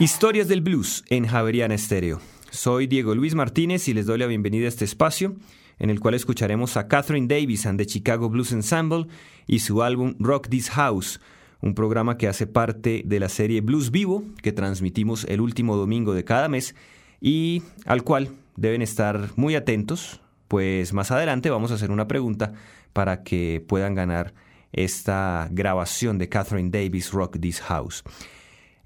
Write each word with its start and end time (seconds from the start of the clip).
Historias 0.00 0.48
del 0.48 0.62
Blues 0.62 1.04
en 1.10 1.26
Javeriana 1.26 1.74
Estéreo. 1.74 2.22
Soy 2.50 2.86
Diego 2.86 3.14
Luis 3.14 3.34
Martínez 3.34 3.86
y 3.86 3.92
les 3.92 4.06
doy 4.06 4.16
la 4.16 4.26
bienvenida 4.26 4.64
a 4.64 4.68
este 4.68 4.86
espacio 4.86 5.36
en 5.78 5.90
el 5.90 6.00
cual 6.00 6.14
escucharemos 6.14 6.78
a 6.78 6.88
Catherine 6.88 7.26
Davis 7.26 7.66
and 7.66 7.78
the 7.78 7.84
Chicago 7.84 8.30
Blues 8.30 8.50
Ensemble 8.52 9.08
y 9.46 9.58
su 9.58 9.82
álbum 9.82 10.14
Rock 10.18 10.48
This 10.48 10.70
House, 10.70 11.20
un 11.60 11.74
programa 11.74 12.16
que 12.16 12.28
hace 12.28 12.46
parte 12.46 13.02
de 13.04 13.20
la 13.20 13.28
serie 13.28 13.60
Blues 13.60 13.90
Vivo 13.90 14.24
que 14.42 14.52
transmitimos 14.52 15.24
el 15.24 15.42
último 15.42 15.76
domingo 15.76 16.14
de 16.14 16.24
cada 16.24 16.48
mes 16.48 16.74
y 17.20 17.62
al 17.84 18.02
cual 18.02 18.30
deben 18.56 18.80
estar 18.80 19.28
muy 19.36 19.54
atentos, 19.54 20.22
pues 20.48 20.94
más 20.94 21.10
adelante 21.10 21.50
vamos 21.50 21.72
a 21.72 21.74
hacer 21.74 21.90
una 21.90 22.08
pregunta 22.08 22.54
para 22.94 23.22
que 23.22 23.62
puedan 23.68 23.94
ganar 23.94 24.32
esta 24.72 25.46
grabación 25.50 26.16
de 26.16 26.30
Catherine 26.30 26.70
Davis 26.70 27.12
Rock 27.12 27.38
This 27.38 27.60
House. 27.60 28.02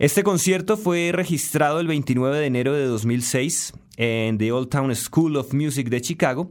Este 0.01 0.25
concierto 0.25 0.77
fue 0.77 1.13
registrado 1.13 1.79
el 1.79 1.87
29 1.87 2.37
de 2.37 2.47
enero 2.47 2.73
de 2.73 2.85
2006 2.87 3.75
en 3.97 4.39
The 4.39 4.51
Old 4.51 4.69
Town 4.69 4.93
School 4.97 5.37
of 5.37 5.55
Music 5.55 5.89
de 5.89 6.01
Chicago 6.01 6.51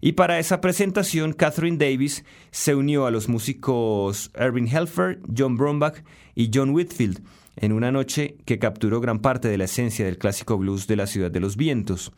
y 0.00 0.12
para 0.12 0.40
esa 0.40 0.60
presentación 0.60 1.32
Catherine 1.32 1.76
Davis 1.76 2.24
se 2.50 2.74
unió 2.74 3.06
a 3.06 3.12
los 3.12 3.28
músicos 3.28 4.32
Erwin 4.34 4.66
Helfer, 4.66 5.20
John 5.36 5.56
Brombach 5.56 6.02
y 6.34 6.50
John 6.52 6.70
Whitfield 6.70 7.22
en 7.54 7.70
una 7.70 7.92
noche 7.92 8.38
que 8.44 8.58
capturó 8.58 9.00
gran 9.00 9.20
parte 9.20 9.46
de 9.46 9.58
la 9.58 9.64
esencia 9.64 10.04
del 10.04 10.18
clásico 10.18 10.58
blues 10.58 10.88
de 10.88 10.96
la 10.96 11.06
ciudad 11.06 11.30
de 11.30 11.38
los 11.38 11.56
vientos. 11.56 12.10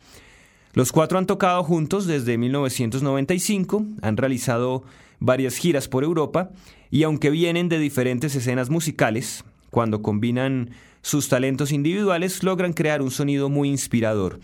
Los 0.73 0.91
cuatro 0.91 1.19
han 1.19 1.27
tocado 1.27 1.63
juntos 1.63 2.07
desde 2.07 2.39
1995, 2.39 3.85
han 4.01 4.17
realizado 4.17 4.83
varias 5.19 5.55
giras 5.57 5.87
por 5.87 6.03
Europa 6.03 6.49
y 6.89 7.03
aunque 7.03 7.29
vienen 7.29 7.69
de 7.69 7.77
diferentes 7.77 8.35
escenas 8.35 8.71
musicales, 8.71 9.45
cuando 9.73 10.01
combinan 10.01 10.69
sus 11.01 11.27
talentos 11.27 11.73
individuales 11.73 12.43
logran 12.43 12.71
crear 12.71 13.01
un 13.01 13.11
sonido 13.11 13.49
muy 13.49 13.67
inspirador. 13.67 14.39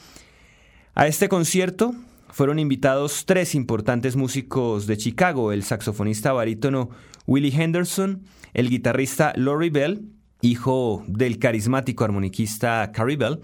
A 0.95 1.07
este 1.07 1.29
concierto 1.29 1.93
fueron 2.31 2.59
invitados 2.59 3.25
tres 3.25 3.55
importantes 3.55 4.17
músicos 4.17 4.87
de 4.87 4.97
Chicago, 4.97 5.53
el 5.53 5.63
saxofonista 5.63 6.33
barítono 6.33 6.89
Willie 7.27 7.53
Henderson, 7.55 8.23
el 8.53 8.69
guitarrista 8.69 9.31
Laurie 9.35 9.69
Bell, 9.69 10.09
hijo 10.41 11.05
del 11.07 11.37
carismático 11.37 12.03
armoniquista 12.03 12.91
Carrie 12.91 13.17
Bell, 13.17 13.39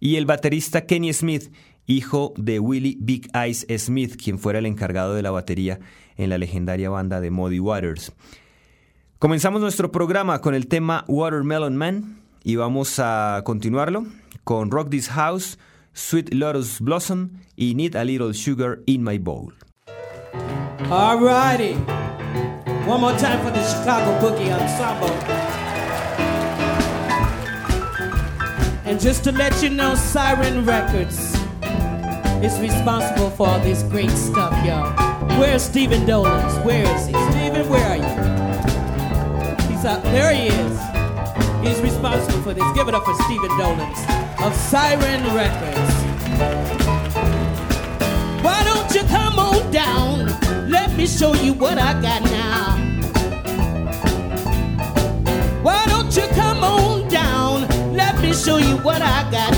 y 0.00 0.16
el 0.16 0.26
baterista 0.26 0.86
Kenny 0.86 1.12
Smith, 1.12 1.52
hijo 1.86 2.32
de 2.36 2.58
Willie 2.58 2.96
Big 3.00 3.28
Eyes 3.34 3.66
Smith, 3.76 4.16
quien 4.16 4.38
fuera 4.38 4.60
el 4.60 4.66
encargado 4.66 5.14
de 5.14 5.22
la 5.22 5.30
batería 5.30 5.78
en 6.16 6.30
la 6.30 6.38
legendaria 6.38 6.88
banda 6.88 7.20
de 7.20 7.30
Muddy 7.30 7.60
Waters. 7.60 8.12
Comenzamos 9.18 9.60
nuestro 9.60 9.90
programa 9.90 10.40
con 10.40 10.54
el 10.54 10.68
tema 10.68 11.04
Watermelon 11.08 11.76
Man 11.76 12.20
y 12.44 12.54
vamos 12.54 13.00
a 13.00 13.42
continuarlo 13.44 14.06
con 14.44 14.70
Rock 14.70 14.90
This 14.90 15.08
House, 15.08 15.58
Sweet 15.92 16.32
Lotus 16.32 16.80
Blossom 16.80 17.30
y 17.56 17.74
Need 17.74 17.96
a 17.96 18.04
Little 18.04 18.32
Sugar 18.32 18.78
in 18.86 19.02
My 19.02 19.18
Bowl. 19.18 19.52
Alrighty. 20.88 21.74
One 22.86 23.00
more 23.00 23.18
time 23.18 23.42
for 23.42 23.50
the 23.50 23.60
Chicago 23.64 24.16
Boogie 24.20 24.52
Ensemble. 24.52 25.10
And 28.84 29.00
just 29.00 29.24
to 29.24 29.32
let 29.32 29.60
you 29.60 29.70
know, 29.70 29.96
Siren 29.96 30.64
Records 30.64 31.34
is 32.40 32.56
responsible 32.60 33.30
for 33.30 33.48
all 33.48 33.58
this 33.58 33.82
great 33.82 34.12
stuff, 34.12 34.54
y'all. 34.64 34.92
Where's 35.40 35.64
Stephen 35.64 36.06
Dolins? 36.06 36.54
Where 36.64 36.84
is 36.94 37.06
he? 37.08 37.14
Stephen, 37.32 37.68
where 37.68 37.84
are 37.84 37.96
you? 37.96 37.97
He's 39.78 39.84
up. 39.84 40.02
There 40.02 40.34
he 40.34 40.48
is. 40.48 40.80
He's 41.62 41.80
responsible 41.80 42.42
for 42.42 42.52
this. 42.52 42.64
Give 42.74 42.88
it 42.88 42.94
up 42.96 43.04
for 43.04 43.14
Stephen 43.22 43.48
Dolins 43.56 44.00
of 44.42 44.52
Siren 44.52 45.22
Records. 45.32 45.94
Why 48.42 48.64
don't 48.64 48.92
you 48.92 49.02
come 49.02 49.38
on 49.38 49.70
down? 49.70 50.26
Let 50.68 50.96
me 50.96 51.06
show 51.06 51.32
you 51.32 51.52
what 51.52 51.78
I 51.78 51.92
got 52.02 52.22
now. 52.24 52.76
Why 55.62 55.86
don't 55.86 56.16
you 56.16 56.26
come 56.34 56.64
on 56.64 57.08
down? 57.08 57.68
Let 57.94 58.20
me 58.20 58.34
show 58.34 58.56
you 58.56 58.78
what 58.78 59.00
I 59.00 59.30
got 59.30 59.57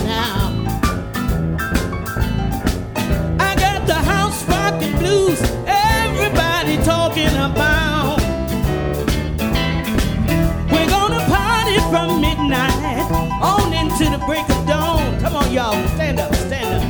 break 14.26 14.48
of 14.48 14.66
dawn. 14.66 15.20
Come 15.20 15.36
on, 15.36 15.52
y'all, 15.52 15.74
stand 15.94 16.20
up, 16.20 16.34
stand 16.34 16.74
up. 16.74 16.82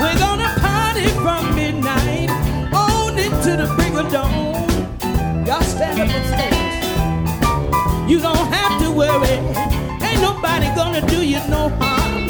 We're 0.00 0.18
gonna 0.18 0.48
party 0.58 1.08
from 1.24 1.54
midnight 1.54 2.30
on 2.72 3.18
into 3.18 3.56
the 3.56 3.72
break 3.76 3.94
of 3.94 4.10
dawn. 4.10 4.54
Y'all 5.46 5.62
stand 5.62 6.00
up 6.00 6.08
and 6.08 6.26
stand. 6.26 8.10
You 8.10 8.20
don't 8.20 8.46
have 8.52 8.80
to 8.82 8.90
worry. 8.90 9.38
Ain't 10.06 10.20
nobody 10.20 10.66
gonna 10.74 11.06
do 11.06 11.24
you 11.24 11.40
no 11.48 11.68
harm. 11.80 12.26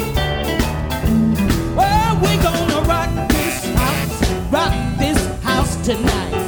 Well, 1.75 2.19
we're 2.21 2.41
gonna 2.43 2.81
rock 2.87 3.09
this 3.29 3.65
house, 3.75 4.31
rock 4.51 4.73
this 4.99 5.19
house 5.43 5.75
tonight. 5.85 6.40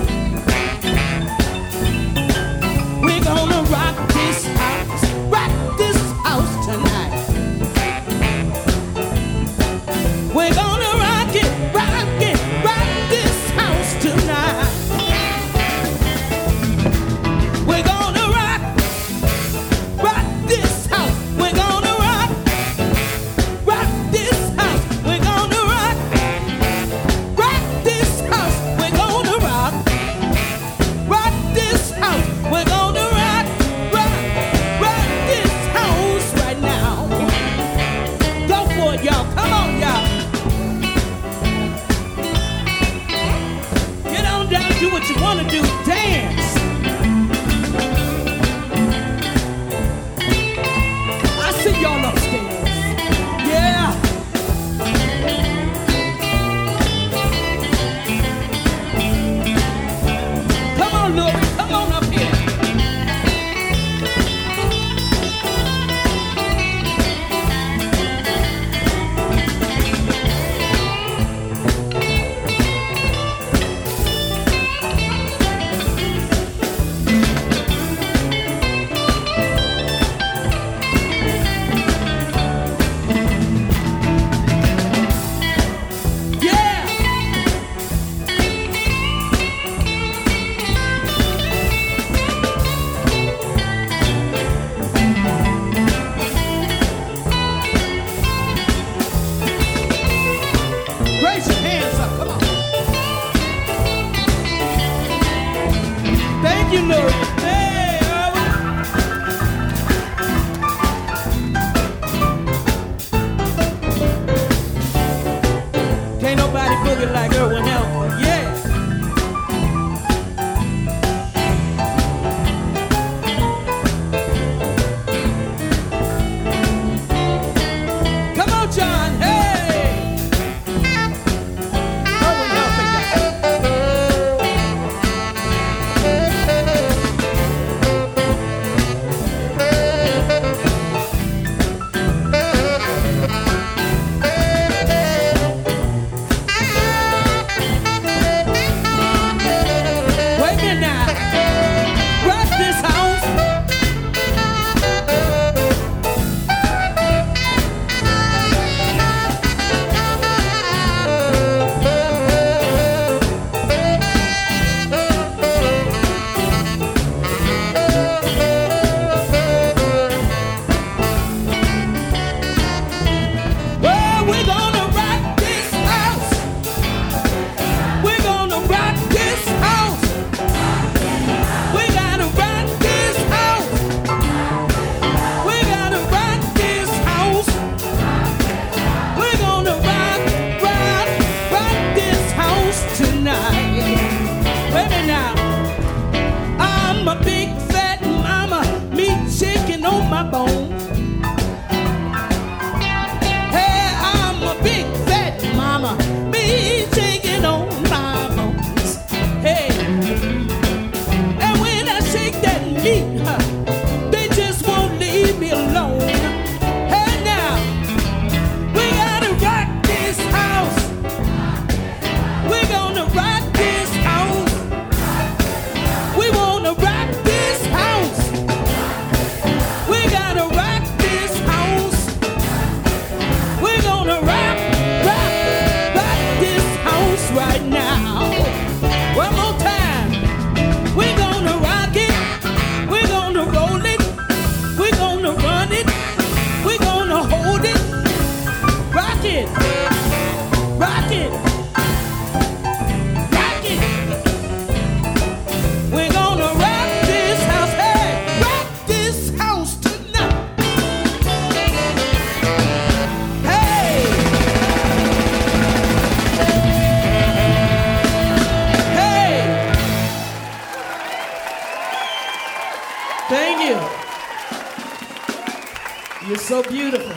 So 276.53 276.61
beautiful. 276.69 277.15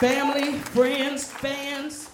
Family, 0.00 0.54
friends, 0.54 1.30
fans. 1.30 2.08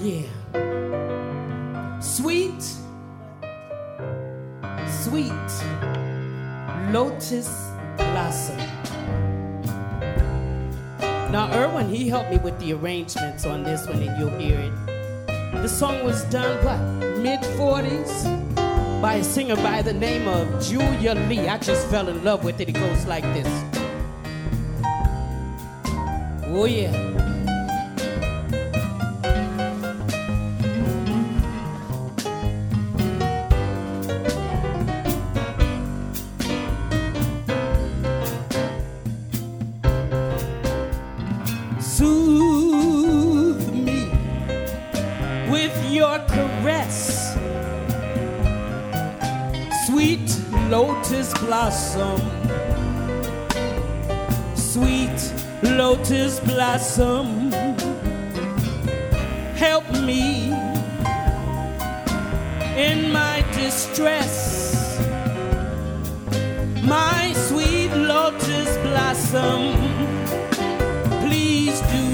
Yeah. 0.00 0.22
Sweet, 2.00 2.62
sweet 4.88 5.52
lotus 6.92 7.50
blossom. 7.98 8.56
Now, 11.30 11.52
Erwin, 11.52 11.90
he 11.90 12.08
helped 12.08 12.30
me 12.30 12.38
with 12.38 12.58
the 12.58 12.72
arrangements 12.72 13.44
on 13.44 13.64
this 13.64 13.86
one, 13.86 14.02
and 14.02 14.18
you'll 14.18 14.38
hear 14.38 14.58
it. 14.58 14.72
The 15.60 15.68
song 15.68 16.04
was 16.04 16.24
done, 16.24 16.64
what, 16.64 16.80
mid 17.18 17.40
40s? 17.40 18.49
By 19.00 19.14
a 19.14 19.24
singer 19.24 19.56
by 19.56 19.80
the 19.80 19.94
name 19.94 20.28
of 20.28 20.62
Julia 20.62 21.14
Lee. 21.14 21.48
I 21.48 21.56
just 21.56 21.88
fell 21.88 22.08
in 22.08 22.22
love 22.22 22.44
with 22.44 22.60
it. 22.60 22.68
It 22.68 22.72
goes 22.72 23.06
like 23.06 23.24
this. 23.32 23.48
Oh, 26.52 26.66
yeah. 26.66 27.29
Blossom, 51.10 52.20
sweet 54.54 55.34
lotus 55.62 56.38
blossom, 56.40 57.50
help 59.56 59.84
me 60.04 60.52
in 62.76 63.12
my 63.12 63.44
distress, 63.52 65.00
my 66.84 67.32
sweet 67.34 67.90
lotus 67.92 68.76
blossom, 68.78 69.74
please 71.22 71.80
do. 71.92 72.06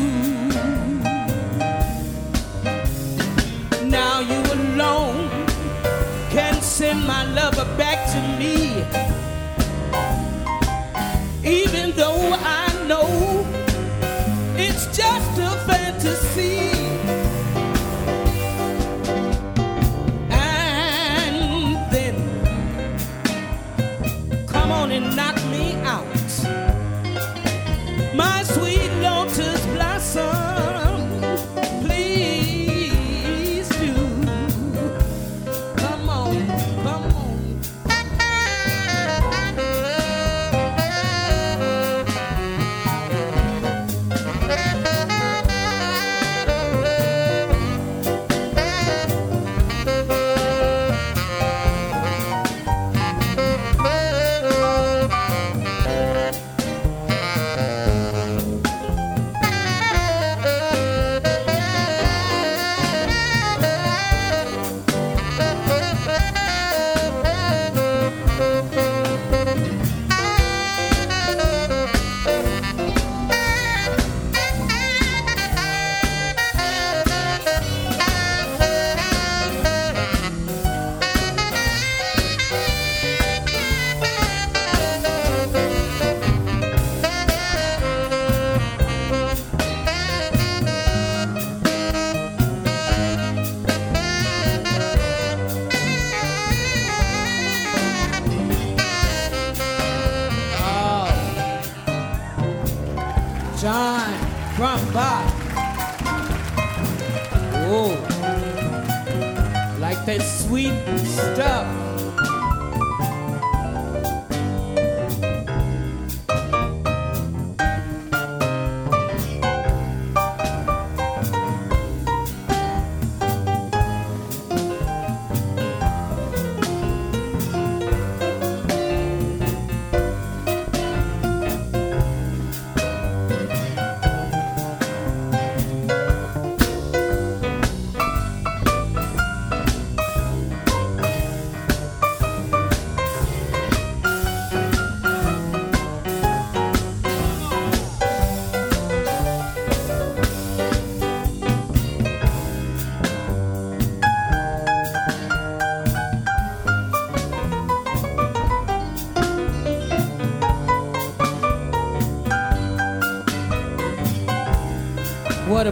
Now 3.91 4.21
you 4.21 4.41
alone 4.53 5.26
send 6.77 7.07
my 7.07 7.25
lover 7.33 7.65
back 7.79 7.99
to 8.13 8.21
me. 8.39 8.85
Even 11.43 11.93
though 11.93 12.16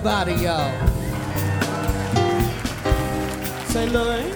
It, 0.06 0.38
y'all? 0.42 0.70
Say, 3.68 3.88
Lorraine. 3.88 4.33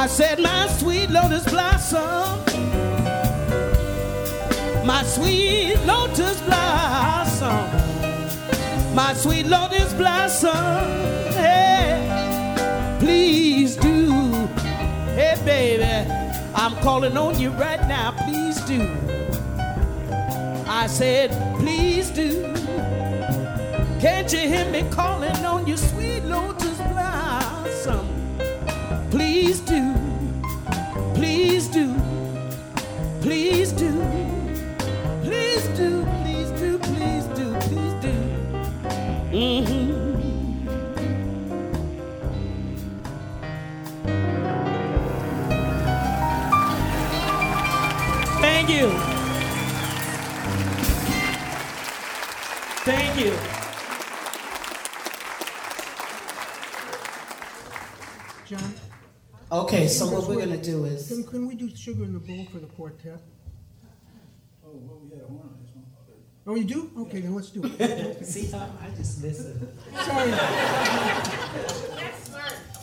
I 0.00 0.06
said, 0.06 0.40
my 0.40 0.66
sweet 0.78 1.10
lotus 1.10 1.44
blossom, 1.44 2.42
my 4.86 5.02
sweet 5.02 5.76
lotus 5.84 6.40
blossom, 6.40 7.66
my 8.94 9.12
sweet 9.12 9.44
lotus 9.44 9.92
blossom, 9.92 10.86
hey, 11.34 12.96
please 12.98 13.76
do. 13.76 14.30
Hey, 15.18 15.36
baby, 15.44 16.10
I'm 16.54 16.74
calling 16.76 17.18
on 17.18 17.38
you 17.38 17.50
right 17.50 17.86
now, 17.86 18.12
please 18.24 18.58
do. 18.62 18.80
I 20.66 20.86
said, 20.86 21.30
please 21.58 22.08
do. 22.08 22.54
Can't 24.00 24.32
you 24.32 24.48
hear 24.48 24.64
me 24.70 24.82
calling 24.90 25.44
on 25.44 25.66
you, 25.66 25.76
Okay, 59.72 59.86
so 59.86 60.04
what 60.08 60.26
we're 60.26 60.40
gonna 60.40 60.56
do 60.56 60.84
is, 60.84 61.06
can, 61.06 61.22
can 61.22 61.46
we 61.46 61.54
do 61.54 61.70
Sugar 61.72 62.02
in 62.02 62.12
the 62.12 62.18
Bowl 62.18 62.44
for 62.50 62.58
the 62.58 62.66
quartet? 62.66 63.20
Oh, 64.66 64.70
well, 64.72 64.98
we 65.04 65.10
had 65.10 65.20
a 65.22 65.28
horn 65.28 65.42
on 65.44 65.58
this 65.62 65.70
one. 65.72 65.84
Oh, 66.44 66.56
you 66.56 66.64
do? 66.64 66.90
Okay, 67.02 67.20
then 67.20 67.36
let's 67.36 67.50
do 67.50 67.62
it. 67.78 68.26
see 68.26 68.46
how 68.50 68.68
I 68.82 68.90
just 68.96 69.22
listen. 69.22 69.68
Sorry. 69.94 70.30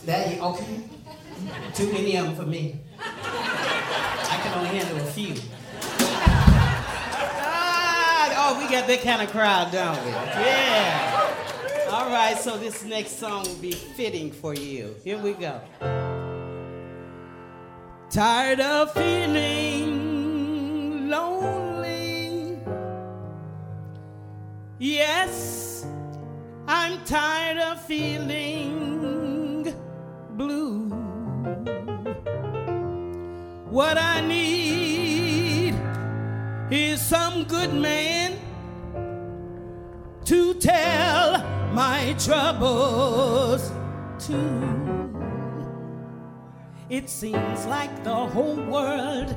That, 0.06 0.34
you- 0.34 0.40
okay? 0.40 0.84
Too 1.74 1.92
many 1.92 2.16
of 2.16 2.24
them 2.24 2.36
for 2.36 2.46
me. 2.46 2.80
I 2.98 4.40
can 4.42 4.56
only 4.56 4.70
handle 4.78 4.96
a 5.06 5.10
few. 5.10 5.34
Ah, 7.44 8.32
oh, 8.34 8.64
we 8.64 8.70
got 8.72 8.86
that 8.86 9.02
kind 9.02 9.20
of 9.20 9.28
crowd, 9.30 9.72
don't 9.72 10.02
we? 10.06 10.10
Yeah. 10.10 11.34
All 11.90 12.08
right, 12.10 12.38
so 12.38 12.56
this 12.56 12.82
next 12.82 13.18
song 13.18 13.44
will 13.44 13.56
be 13.56 13.72
fitting 13.72 14.32
for 14.32 14.54
you. 14.54 14.96
Here 15.04 15.18
we 15.18 15.34
go. 15.34 15.60
Tired 18.10 18.60
of 18.60 18.92
feeling 18.94 19.90
lonely. 21.10 22.58
Yes, 24.78 25.84
I'm 26.66 27.04
tired 27.04 27.58
of 27.58 27.78
feeling 27.82 29.74
blue. 30.30 30.88
What 33.68 33.98
I 33.98 34.22
need 34.22 35.74
is 36.70 37.02
some 37.04 37.44
good 37.44 37.74
man 37.74 38.38
to 40.24 40.54
tell 40.54 41.44
my 41.74 42.14
troubles 42.18 43.70
to. 44.20 44.87
It 46.90 47.10
seems 47.10 47.66
like 47.66 48.02
the 48.02 48.14
whole 48.14 48.56
world 48.56 49.36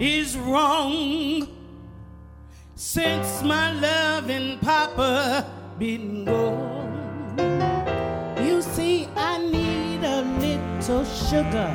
is 0.00 0.38
wrong 0.38 1.46
since 2.74 3.42
my 3.42 3.72
loving 3.72 4.58
papa 4.60 5.44
been 5.78 6.24
gone. 6.24 7.36
You 8.42 8.62
see, 8.62 9.06
I 9.14 9.36
need 9.42 10.04
a 10.04 10.22
little 10.40 11.04
sugar 11.04 11.70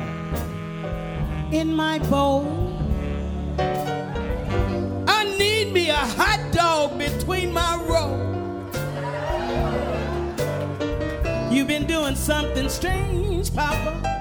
in 1.52 1.72
my 1.72 2.00
bowl. 2.10 2.74
I 5.06 5.36
need 5.38 5.72
me 5.72 5.90
a 5.90 5.94
hot 5.94 6.40
dog 6.50 6.98
between 6.98 7.52
my 7.52 7.76
rows. 7.86 8.26
You've 11.54 11.68
been 11.68 11.86
doing 11.86 12.16
something 12.16 12.68
strange, 12.68 13.54
Papa. 13.54 14.15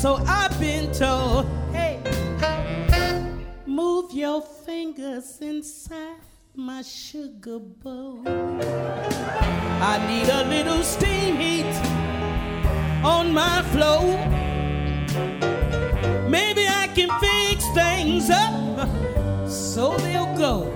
So 0.00 0.22
I've 0.28 0.56
been 0.60 0.92
told, 0.92 1.44
hey, 1.72 1.98
move 3.66 4.12
your 4.12 4.40
fingers 4.40 5.40
inside 5.40 6.20
my 6.54 6.82
sugar 6.82 7.58
bowl. 7.58 8.22
I 9.82 9.98
need 10.06 10.28
a 10.28 10.44
little 10.44 10.84
steam 10.84 11.34
heat 11.38 11.74
on 13.04 13.32
my 13.32 13.60
flow. 13.72 14.06
Maybe 16.28 16.68
I 16.68 16.86
can 16.94 17.10
fix 17.18 17.66
things 17.74 18.30
up 18.30 18.88
so 19.48 19.96
they'll 19.96 20.32
go. 20.36 20.70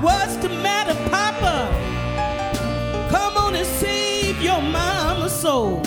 What's 0.00 0.34
the 0.34 0.48
matter, 0.48 0.96
Papa? 1.10 1.68
Come 3.08 3.36
on 3.36 3.54
and 3.54 3.66
save 3.68 4.42
your 4.42 4.60
mama's 4.60 5.32
soul. 5.32 5.80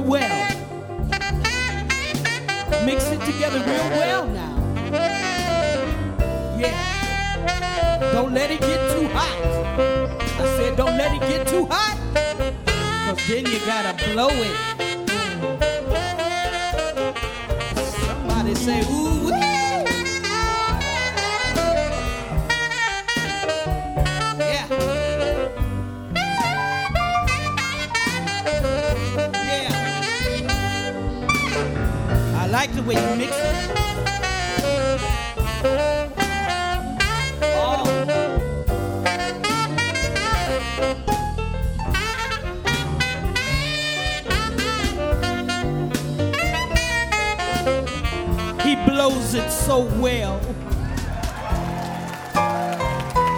Real 0.00 0.10
well. 0.10 0.48
Mix 2.84 3.10
it 3.10 3.20
together 3.20 3.58
real 3.58 3.90
well 3.98 4.26
now. 4.26 4.56
Yeah. 6.58 8.10
Don't 8.12 8.32
let 8.34 8.50
it 8.50 8.60
get 8.60 8.90
too 8.92 9.08
hot. 9.08 9.36
I 10.38 10.56
said, 10.56 10.76
don't 10.76 10.96
let 10.96 11.12
it 11.14 11.20
get 11.28 11.46
too 11.46 11.66
hot. 11.70 11.98
Cause 13.06 13.28
then 13.28 13.46
you 13.46 13.58
gotta 13.66 13.94
blow 14.12 14.30
it. 14.30 14.56
Somebody 18.06 18.54
say, 18.54 18.80
ooh, 18.92 18.99
like 32.60 32.74
the 32.74 32.82
way 32.82 32.94
you 32.94 33.16
mix 33.16 33.32
it. 33.34 33.70
Oh. 37.56 37.86
He 48.62 48.76
blows 48.84 49.32
it 49.32 49.50
so 49.50 49.86
well. 49.98 50.38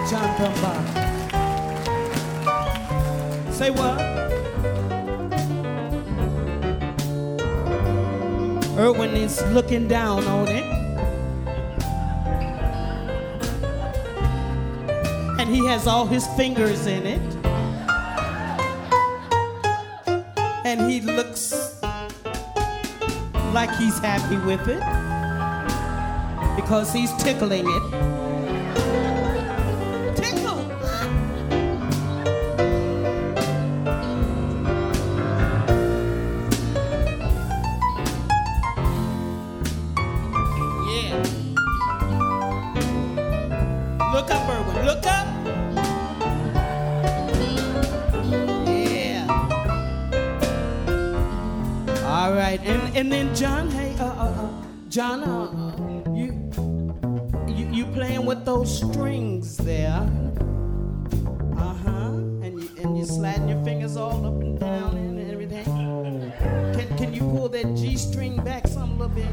John 0.09 0.37
Dunbar. 0.37 0.79
Say 3.53 3.71
what? 3.71 4.12
Erwin 8.77 9.15
is 9.15 9.39
looking 9.51 9.87
down 9.87 10.23
on 10.25 10.47
it. 10.47 10.63
And 15.39 15.47
he 15.47 15.65
has 15.67 15.85
all 15.85 16.07
his 16.07 16.25
fingers 16.35 16.87
in 16.87 17.05
it. 17.05 17.35
And 20.65 20.89
he 20.89 21.01
looks 21.01 21.79
like 23.53 23.69
he's 23.75 23.99
happy 23.99 24.37
with 24.37 24.67
it 24.67 24.79
because 26.55 26.91
he's 26.91 27.13
tickling 27.21 27.65
it. 27.67 28.12
Uh, 54.95 55.49
you, 56.13 56.51
you 57.47 57.67
you 57.71 57.85
playing 57.93 58.27
with 58.27 58.45
those 58.45 58.77
strings 58.77 59.57
there? 59.57 60.07
Uh 61.57 61.73
huh. 61.73 62.11
And 62.43 62.61
you 62.61 62.69
and 62.77 62.95
you 62.99 63.03
sliding 63.03 63.49
your 63.49 63.63
fingers 63.63 63.97
all 63.97 64.23
up 64.23 64.39
and 64.43 64.59
down 64.59 64.95
and 64.97 65.31
everything. 65.31 65.65
Can 66.75 66.95
can 66.95 67.11
you 67.11 67.21
pull 67.21 67.49
that 67.49 67.75
G 67.75 67.97
string 67.97 68.35
back 68.43 68.67
some 68.67 68.99
little 68.99 69.15
bit? 69.15 69.25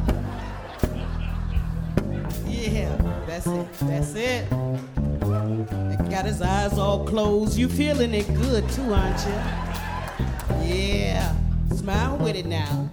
Yeah, 2.46 2.96
that's 3.26 3.46
it. 3.46 3.68
That's 3.82 4.14
it. 4.14 4.48
He 4.48 6.10
got 6.10 6.24
his 6.24 6.40
eyes 6.40 6.78
all 6.78 7.04
closed. 7.04 7.58
You 7.58 7.68
feeling 7.68 8.14
it 8.14 8.32
good 8.34 8.66
too, 8.70 8.94
aren't 8.94 9.26
you? 9.26 10.74
Yeah. 10.74 11.36
Smile 11.74 12.16
with 12.16 12.36
it 12.36 12.46
now. 12.46 12.88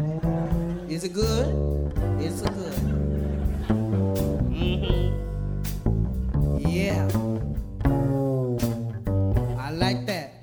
Is 0.90 1.06
it 1.06 1.14
good? 1.14 1.48
It's. 2.20 2.57
Yeah. 6.60 7.08
I 9.58 9.72
like 9.72 10.06
that. 10.06 10.34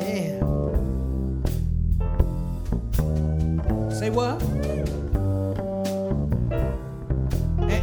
Yeah. 0.00 0.40
Say 3.90 4.10
what? 4.10 4.42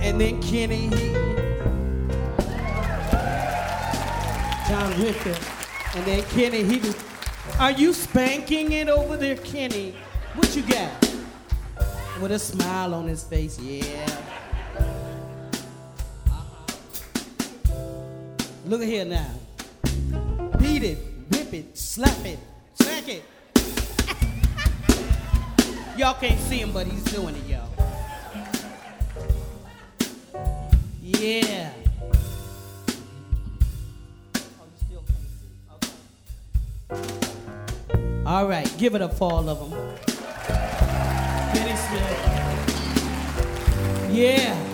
And, 0.06 0.22
then 0.22 0.42
Kenny, 0.42 0.90
John 4.68 5.02
Ritter. 5.02 5.36
And 5.96 6.06
then 6.06 6.24
Kenny, 6.24 6.64
he 6.64 6.94
are 7.60 7.72
you 7.72 7.94
spanking 7.94 8.72
it 8.72 8.90
over 8.90 9.16
there, 9.16 9.38
Kenny? 9.38 9.96
What 10.36 10.56
you 10.56 10.64
got? 10.64 11.03
With 12.22 12.32
a 12.32 12.40
smile 12.40 12.94
on 12.94 13.08
his 13.08 13.24
face, 13.24 13.60
yeah. 13.60 14.06
Uh-huh. 16.28 17.74
Look 18.66 18.82
at 18.82 18.88
here 18.88 19.04
now. 19.04 19.30
Beat 20.58 20.84
it, 20.84 20.98
whip 21.32 21.54
it, 21.54 21.78
slap 21.78 22.26
it, 22.26 22.40
smack 22.76 23.10
it. 23.10 23.24
y'all 25.98 26.14
can't 26.14 26.40
see 26.40 26.60
him, 26.60 26.72
but 26.72 26.88
he's 26.88 27.04
doing 27.06 27.36
it, 27.36 27.46
y'all. 27.48 27.68
Yeah. 31.02 31.72
All 38.26 38.48
right, 38.48 38.74
give 38.78 38.96
it 38.96 39.02
up 39.02 39.14
for 39.16 39.30
all 39.32 39.50
of 39.50 39.70
them. 39.70 40.13
Yeah. 44.14 44.73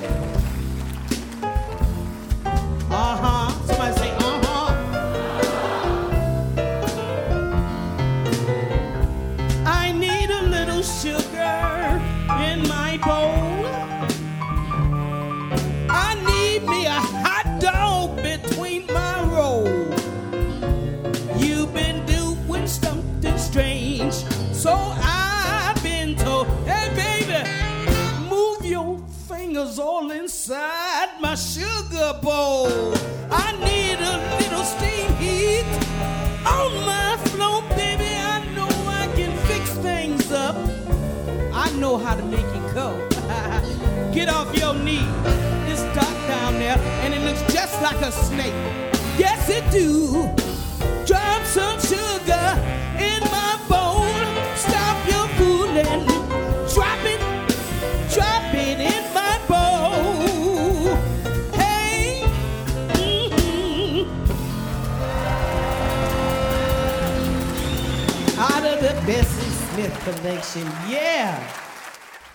Fingers 29.60 29.80
all 29.80 30.10
inside 30.12 31.10
my 31.20 31.36
sugar 31.36 32.18
bowl. 32.22 32.94
I 33.30 33.52
need 33.68 34.00
a 34.00 34.16
little 34.40 34.64
steam 34.64 35.12
heat 35.16 35.66
on 36.46 36.72
my 36.86 37.18
floor, 37.30 37.62
baby. 37.76 38.12
I 38.16 38.46
know 38.56 38.70
I 38.88 39.08
can 39.16 39.36
fix 39.48 39.70
things 39.88 40.32
up. 40.32 40.56
I 41.54 41.70
know 41.78 41.98
how 41.98 42.16
to 42.16 42.24
make 42.24 42.40
it 42.40 42.74
go. 42.74 42.90
Get 44.14 44.30
off 44.30 44.56
your 44.56 44.76
knee. 44.76 45.08
It's 45.68 45.84
dark 45.96 46.18
down 46.28 46.54
there, 46.54 46.78
and 47.04 47.14
it 47.14 47.22
looks 47.22 47.42
just 47.54 47.82
like 47.82 48.00
a 48.02 48.12
snake. 48.12 48.54
Yes, 49.18 49.50
it 49.50 49.70
do. 49.72 50.30
Drop 51.06 51.44
some 51.46 51.80
sugar 51.82 52.09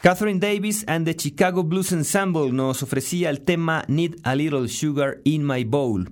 Catherine 0.02 0.38
Davis 0.38 0.84
and 0.86 1.06
the 1.06 1.16
Chicago 1.16 1.62
Blues 1.62 1.92
Ensemble 1.92 2.52
nos 2.52 2.82
ofrecía 2.82 3.30
el 3.30 3.40
tema 3.40 3.84
Need 3.88 4.16
a 4.22 4.34
Little 4.34 4.68
Sugar 4.68 5.22
in 5.24 5.46
My 5.46 5.64
Bowl. 5.64 6.10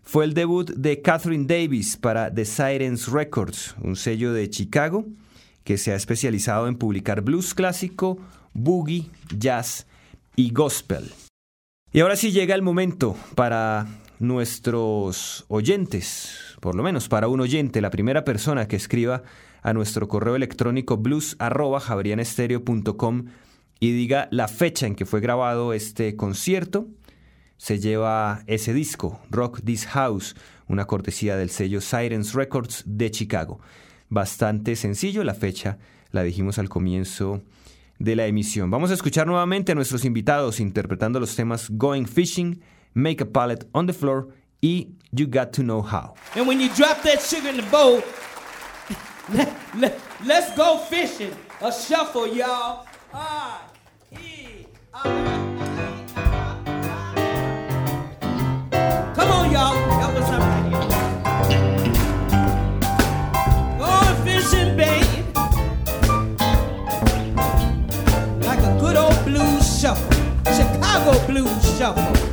fue 0.07 0.25
el 0.25 0.33
debut 0.35 0.71
de 0.71 1.03
Catherine 1.03 1.47
Davis 1.47 1.97
para 1.97 2.33
The 2.33 2.45
Sirens 2.45 3.09
Records, 3.09 3.75
un 3.83 3.97
sello 3.97 4.33
de 4.33 4.49
Chicago 4.49 5.05
que 5.65 5.79
se 5.79 5.91
ha 5.91 5.97
especializado 5.97 6.69
en 6.69 6.77
publicar 6.77 7.23
blues 7.23 7.55
clásico, 7.55 8.19
boogie, 8.53 9.11
jazz 9.37 9.89
y 10.37 10.53
gospel. 10.53 11.11
Y 11.93 11.99
ahora 12.01 12.15
sí 12.15 12.31
llega 12.31 12.55
el 12.55 12.63
momento 12.63 13.17
para 13.35 13.89
nuestros 14.21 15.45
oyentes, 15.49 16.55
por 16.61 16.77
lo 16.77 16.85
menos 16.85 17.09
para 17.09 17.27
un 17.27 17.41
oyente, 17.41 17.81
la 17.81 17.91
primera 17.91 18.25
persona 18.25 18.69
que 18.69 18.77
escriba 18.77 19.25
a 19.63 19.73
nuestro 19.73 20.07
correo 20.07 20.37
electrónico 20.37 20.99
blues@javerianestereo.com 20.99 23.25
y 23.81 23.91
diga 23.91 24.29
la 24.31 24.47
fecha 24.47 24.87
en 24.87 24.95
que 24.95 25.05
fue 25.05 25.21
grabado 25.21 25.73
este 25.73 26.15
concierto, 26.15 26.87
se 27.57 27.79
lleva 27.79 28.43
ese 28.47 28.73
disco, 28.73 29.21
Rock 29.31 29.63
This 29.65 29.87
House, 29.87 30.37
una 30.69 30.87
cortesía 30.87 31.37
del 31.37 31.51
sello 31.51 31.81
Sirens 31.81 32.35
Records 32.35 32.85
de 32.87 33.11
Chicago. 33.11 33.61
Bastante 34.09 34.77
sencillo, 34.77 35.25
la 35.25 35.35
fecha 35.35 35.79
la 36.13 36.23
dijimos 36.23 36.59
al 36.59 36.69
comienzo 36.69 37.43
de 37.99 38.17
la 38.17 38.27
emisión. 38.27 38.71
Vamos 38.71 38.91
a 38.91 38.95
escuchar 38.95 39.27
nuevamente 39.27 39.73
a 39.73 39.75
nuestros 39.75 40.05
invitados 40.05 40.61
interpretando 40.61 41.19
los 41.21 41.35
temas 41.35 41.69
Going 41.71 42.07
Fishing, 42.07 42.61
Make 42.95 43.23
a 43.23 43.27
Pallet 43.27 43.67
on 43.73 43.87
the 43.87 43.93
Floor 43.93 44.29
y 44.61 44.95
You 45.13 45.27
Got 45.27 45.53
to 45.53 45.63
Know 45.63 45.83
How. 45.83 46.15
And 46.35 46.47
when 46.47 46.61
you 46.61 46.69
drop 46.75 47.03
that 47.03 47.21
sugar 47.21 47.49
in 47.49 47.57
the 47.57 47.71
bowl, 47.71 48.03
let, 49.33 49.53
let, 49.79 49.99
let's 50.25 50.57
go 50.57 50.79
fishing. 50.79 51.33
A 51.61 51.73
shuffle, 51.73 52.27
y'all. 52.27 52.87
E. 54.13 54.67
Going 63.79 64.17
fishing, 64.25 64.77
babe. 64.77 65.37
Like 68.43 68.59
a 68.59 68.77
good 68.81 68.97
old 68.97 69.25
blues 69.25 69.81
shuffle. 69.81 70.13
Chicago 70.53 71.27
blues 71.27 71.79
shuffle. 71.79 72.26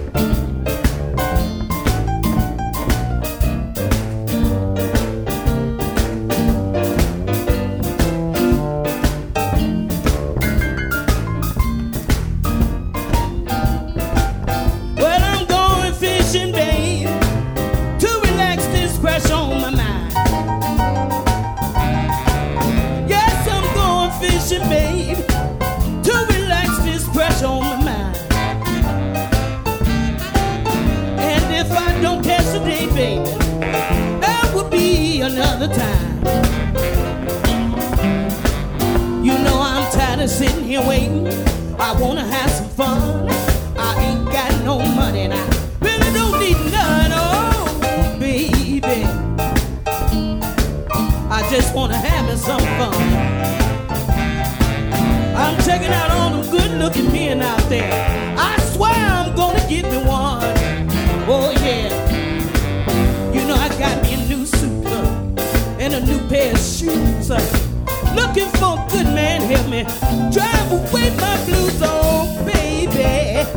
Of 40.24 40.30
sitting 40.30 40.64
here 40.64 40.80
waiting. 40.88 41.28
I 41.78 41.92
wanna 42.00 42.24
have 42.24 42.50
some 42.50 42.70
fun. 42.70 43.28
I 43.78 43.94
ain't 44.06 44.26
got 44.32 44.64
no 44.64 44.80
money 44.80 45.24
and 45.24 45.34
I 45.34 45.46
really 45.82 46.14
don't 46.14 46.40
need 46.40 46.56
none. 46.72 47.12
Oh, 47.14 48.16
baby. 48.18 49.04
I 51.30 51.46
just 51.52 51.76
wanna 51.76 51.98
have 51.98 52.26
me 52.26 52.38
some 52.38 52.62
fun. 52.80 52.96
I'm 55.36 55.62
checking 55.66 55.92
out 55.92 56.10
all 56.12 56.30
them 56.30 56.50
good 56.50 56.72
looking 56.80 57.12
men 57.12 57.42
out 57.42 57.68
there. 57.68 57.92
I 58.40 58.58
swear 58.72 58.94
I'm 58.94 59.36
gonna 59.36 59.68
get 59.68 59.84
me 59.92 59.98
one. 60.08 60.56
Oh, 61.28 61.52
yeah. 61.66 61.90
You 63.34 63.46
know 63.46 63.56
I 63.56 63.68
got 63.78 64.02
me 64.02 64.14
a 64.14 64.18
new 64.30 64.46
suit 64.46 64.86
uh, 64.86 65.80
and 65.80 65.94
a 65.96 66.00
new 66.00 66.26
pair 66.30 66.54
of 66.54 66.60
shoes. 66.60 67.30
uh, 67.30 67.63
looking 68.16 68.50
for 68.60 68.78
a 68.80 68.88
good 68.90 69.08
man, 69.08 69.42
help 69.42 69.68
me 69.70 69.84
drive 70.32 70.72
away 70.72 71.10
my 71.18 71.36
blues. 71.46 71.80
Oh, 71.82 72.26
baby. 72.46 73.48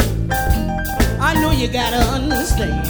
I 1.20 1.34
know 1.40 1.50
you 1.52 1.68
gotta 1.68 2.02
understand. 2.12 2.86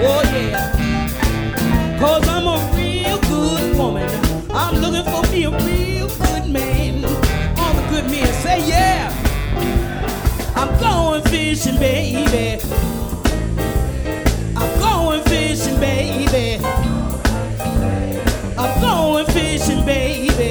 Oh, 0.00 0.22
yeah. 0.32 1.98
Cause 1.98 2.28
I'm 2.28 2.46
a 2.46 2.56
real 2.76 3.18
good 3.22 3.76
woman. 3.76 4.08
I'm 4.50 4.76
looking 4.80 5.04
for 5.12 5.22
me 5.32 5.44
a 5.44 5.50
real 5.50 6.08
good 6.08 6.46
man. 6.50 7.04
All 7.58 7.74
the 7.74 7.86
good 7.90 8.04
men 8.10 8.32
say, 8.42 8.66
yeah. 8.68 9.12
I'm 10.54 10.70
going 10.80 11.22
fishing, 11.24 11.78
baby. 11.78 12.60
I'm 14.56 14.78
going 14.80 15.22
fishing, 15.24 15.78
baby. 15.80 16.64
I'm 18.56 18.80
going 18.80 19.26
fishing, 19.26 19.84
baby. 19.84 20.47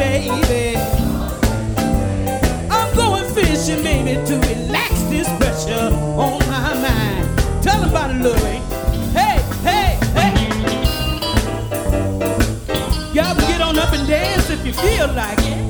Baby. 0.00 0.78
I'm 2.70 2.90
going 2.96 3.26
fishing, 3.34 3.82
baby, 3.82 4.14
to 4.28 4.34
relax 4.48 4.92
this 5.12 5.28
pressure 5.38 5.94
on 6.24 6.38
my 6.48 6.72
mind. 6.86 7.24
Tell 7.62 7.82
'em 7.82 7.90
about 7.90 8.10
it, 8.10 8.24
Ray. 8.42 8.60
Hey, 9.18 9.38
hey, 9.68 9.90
hey. 10.18 10.34
Y'all 13.12 13.34
can 13.36 13.46
get 13.52 13.60
on 13.60 13.78
up 13.78 13.92
and 13.92 14.06
dance 14.08 14.48
if 14.48 14.64
you 14.66 14.72
feel 14.72 15.08
like 15.08 15.38
it. 15.52 15.69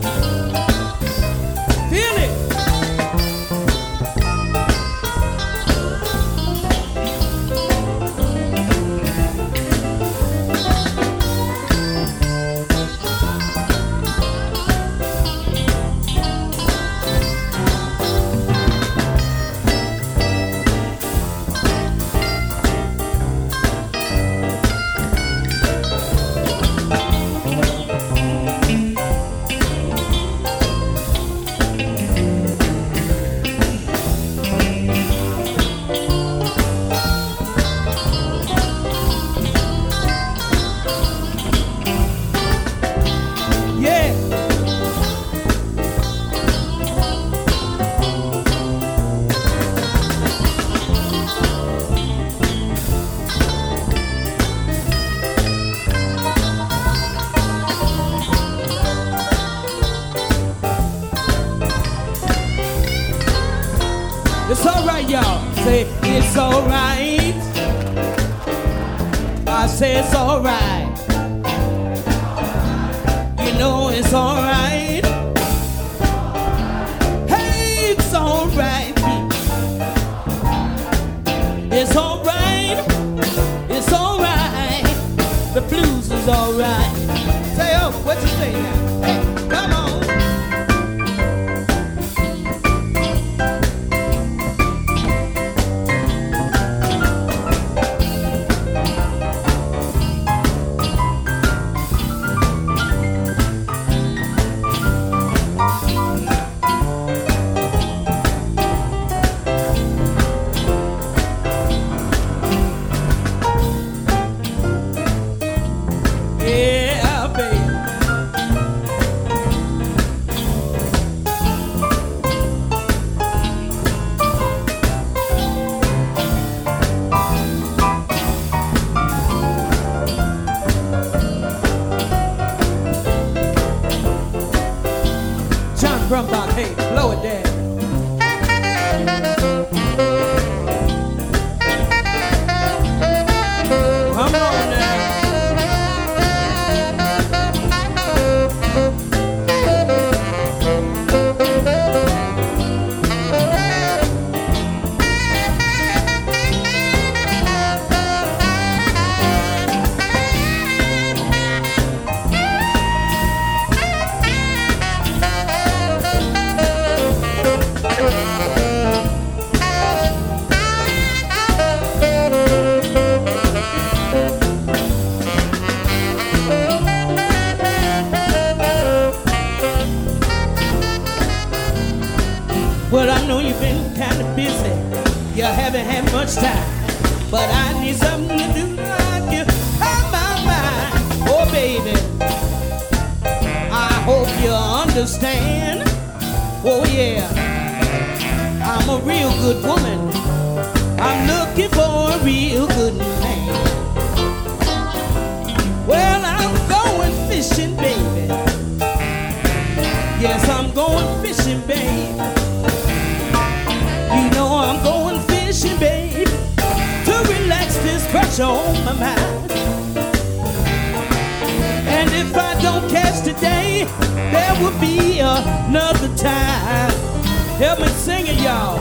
Sing 228.00 228.26
it, 228.26 228.40
y'all. 228.40 228.80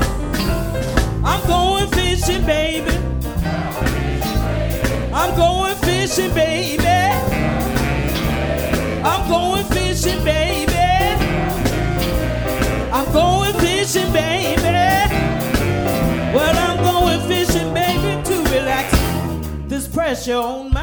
I'm 1.25 1.45
going 1.45 1.87
fishing, 1.89 2.45
baby. 2.45 2.95
I'm 5.13 5.35
going 5.35 5.75
fishing, 5.75 6.33
baby. 6.33 6.87
I'm 9.03 9.23
going 9.27 9.65
fishing, 9.65 10.23
baby. 10.23 10.85
I'm 12.97 13.11
going 13.11 13.53
fishing, 13.55 14.09
baby. 14.13 14.75
Well, 16.33 16.55
I'm 16.67 16.77
going 16.81 17.21
fishing, 17.27 17.73
baby, 17.73 18.23
to 18.23 18.35
relax 18.55 18.87
this 19.67 19.85
pressure 19.85 20.37
on 20.37 20.71
my 20.71 20.78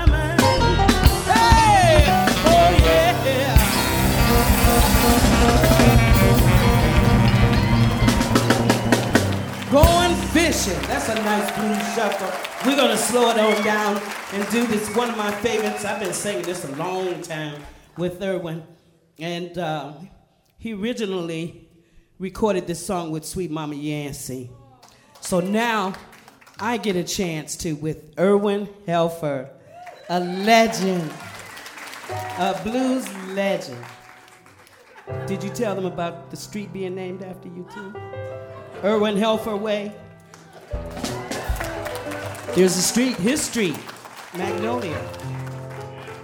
That's 10.65 11.11
a 11.11 11.15
nice 11.17 11.55
blues 11.55 11.95
shuffle. 11.95 12.33
We're 12.67 12.79
gonna 12.79 12.97
slow 12.97 13.29
it 13.31 13.39
on 13.39 13.63
down 13.63 14.01
and 14.33 14.49
do 14.49 14.67
this. 14.67 14.89
One 14.97 15.11
of 15.11 15.17
my 15.19 15.31
favorites. 15.31 15.85
I've 15.85 16.01
been 16.01 16.15
singing 16.15 16.45
this 16.45 16.65
a 16.65 16.75
long 16.77 17.21
time 17.21 17.63
with 17.99 18.23
Irwin, 18.23 18.63
and 19.19 19.59
uh, 19.59 19.93
he 20.57 20.73
originally 20.73 21.69
recorded 22.19 22.67
this 22.67 22.85
song 22.85 23.11
with 23.11 23.27
Sweet 23.27 23.51
Mama 23.51 23.75
Yancey. 23.75 24.49
So 25.21 25.41
now 25.41 25.93
I 26.59 26.79
get 26.79 26.97
a 26.97 27.05
chance 27.05 27.55
to 27.59 27.75
with 27.75 28.19
Irwin 28.19 28.67
Helfer, 28.89 29.51
a 30.09 30.21
legend, 30.21 31.13
a 32.39 32.59
blues 32.65 33.07
legend. 33.29 33.85
Did 35.27 35.45
you 35.45 35.51
tell 35.51 35.75
them 35.75 35.85
about 35.85 36.31
the 36.31 36.37
street 36.39 36.73
being 36.73 36.95
named 36.95 37.23
after 37.23 37.49
you 37.49 37.69
too? 37.75 37.95
Irwin 38.83 39.17
Helfer 39.17 39.61
Way. 39.61 39.93
There's 42.55 42.77
a 42.77 42.83
street, 42.83 43.17
his 43.17 43.43
street, 43.43 43.77
Magnolia. 44.37 44.99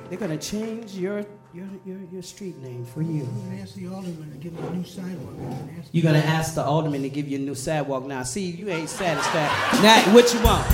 They're 0.08 0.18
gonna 0.18 0.36
change 0.38 0.94
your 0.94 1.24
your 1.54 1.66
your, 1.84 1.98
your 2.10 2.22
street 2.22 2.58
name 2.62 2.84
for 2.86 3.02
you. 3.02 3.22
I'm 3.24 3.50
gonna 3.50 3.62
ask 3.62 3.74
the 3.74 3.86
alderman 3.88 4.30
to 4.30 4.36
give 4.38 4.52
me 4.54 4.66
a 4.66 4.70
new 4.70 4.84
sidewalk. 4.84 5.34
Ask- 5.78 5.88
You're 5.92 6.02
gonna 6.04 6.18
ask 6.18 6.54
the 6.54 6.64
alderman 6.64 7.02
to 7.02 7.08
give 7.08 7.28
you 7.28 7.38
a 7.38 7.40
new 7.40 7.54
sidewalk 7.54 8.04
now. 8.06 8.22
See, 8.22 8.46
you 8.46 8.68
ain't 8.68 8.88
satisfied. 8.88 9.50
Now, 9.82 10.00
what 10.14 10.32
you 10.32 10.40
want? 10.42 10.66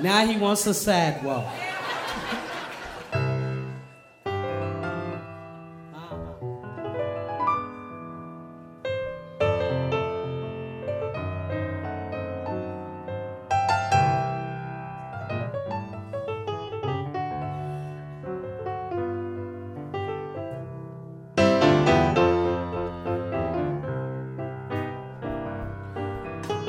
Now 0.00 0.26
he 0.26 0.36
wants 0.36 0.66
a 0.66 0.74
sidewalk. 0.74 1.46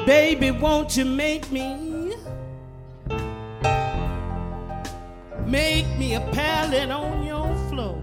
Baby, 0.05 0.51
won't 0.51 0.95
you 0.95 1.03
make 1.03 1.51
me? 1.51 2.15
Make 5.47 5.87
me 5.97 6.13
a 6.13 6.21
pallet 6.31 6.91
on 6.91 7.25
your 7.25 7.49
floor. 7.69 7.99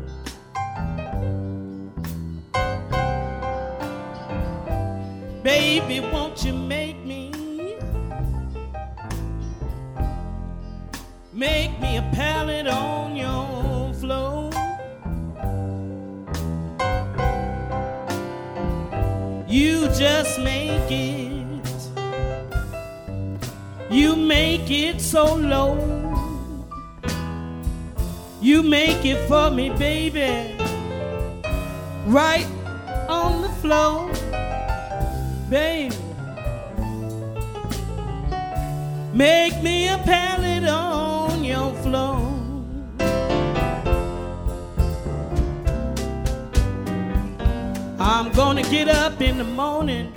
Baby, 5.45 6.01
won't 6.01 6.45
you 6.45 6.53
make 6.53 7.05
me? 7.05 7.31
Make 11.33 11.81
me 11.81 11.99
a 11.99 12.11
pallet 12.13 12.67
on 12.67 13.15
your 13.15 13.95
floor. 13.95 14.51
You 19.47 19.87
just 19.91 20.41
make 20.41 20.91
it. 20.91 21.22
You 24.03 24.17
make 24.17 24.69
it 24.69 25.01
so 25.01 25.37
low. 25.37 25.79
You 28.41 28.65
make 28.65 29.05
it 29.05 29.29
for 29.29 29.49
me, 29.49 29.71
baby. 29.71 30.57
Right 32.07 32.49
on 33.09 33.43
the 33.43 33.49
floor, 33.63 34.11
baby. 35.49 35.95
Make 39.15 39.63
me 39.63 39.87
a 39.87 39.99
pallet 39.99 40.65
on 40.65 41.45
your 41.45 41.73
floor. 41.85 42.19
I'm 48.01 48.33
gonna 48.33 48.65
get 48.65 48.89
up 48.89 49.21
in 49.21 49.39
the 49.39 49.45
morning. 49.45 50.13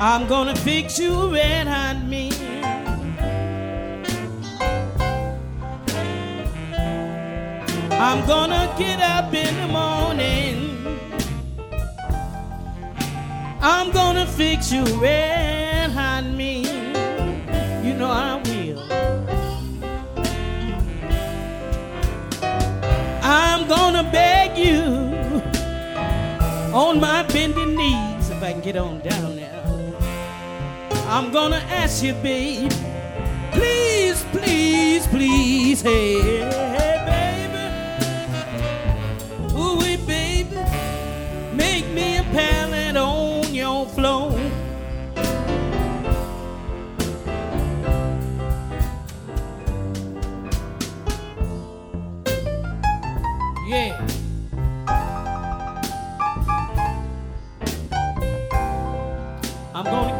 I'm 0.00 0.28
gonna 0.28 0.54
fix 0.54 0.96
you 1.00 1.32
red 1.32 1.66
hot 1.66 2.04
meal. 2.04 2.32
I'm 7.90 8.24
gonna 8.24 8.72
get 8.78 9.00
up 9.00 9.34
in 9.34 9.56
the 9.56 9.66
morning. 9.66 11.00
I'm 13.60 13.90
gonna 13.90 14.24
fix 14.24 14.70
you 14.70 14.84
red 15.00 15.90
hot 15.90 16.26
meal. 16.26 16.72
You 17.84 17.94
know 17.94 18.08
I 18.08 18.40
will. 18.44 18.80
I'm 23.24 23.66
gonna 23.66 24.04
beg 24.12 24.56
you 24.56 24.80
on 26.72 27.00
my 27.00 27.24
bending 27.24 27.74
knees 27.74 28.30
if 28.30 28.40
I 28.40 28.52
can 28.52 28.60
get 28.60 28.76
on 28.76 29.00
down 29.00 29.34
there. 29.34 29.47
I'm 31.10 31.32
gonna 31.32 31.64
ask 31.70 32.02
you, 32.02 32.12
babe, 32.12 32.70
please, 33.52 34.22
please, 34.30 35.06
please, 35.06 35.80
hey, 35.80 36.67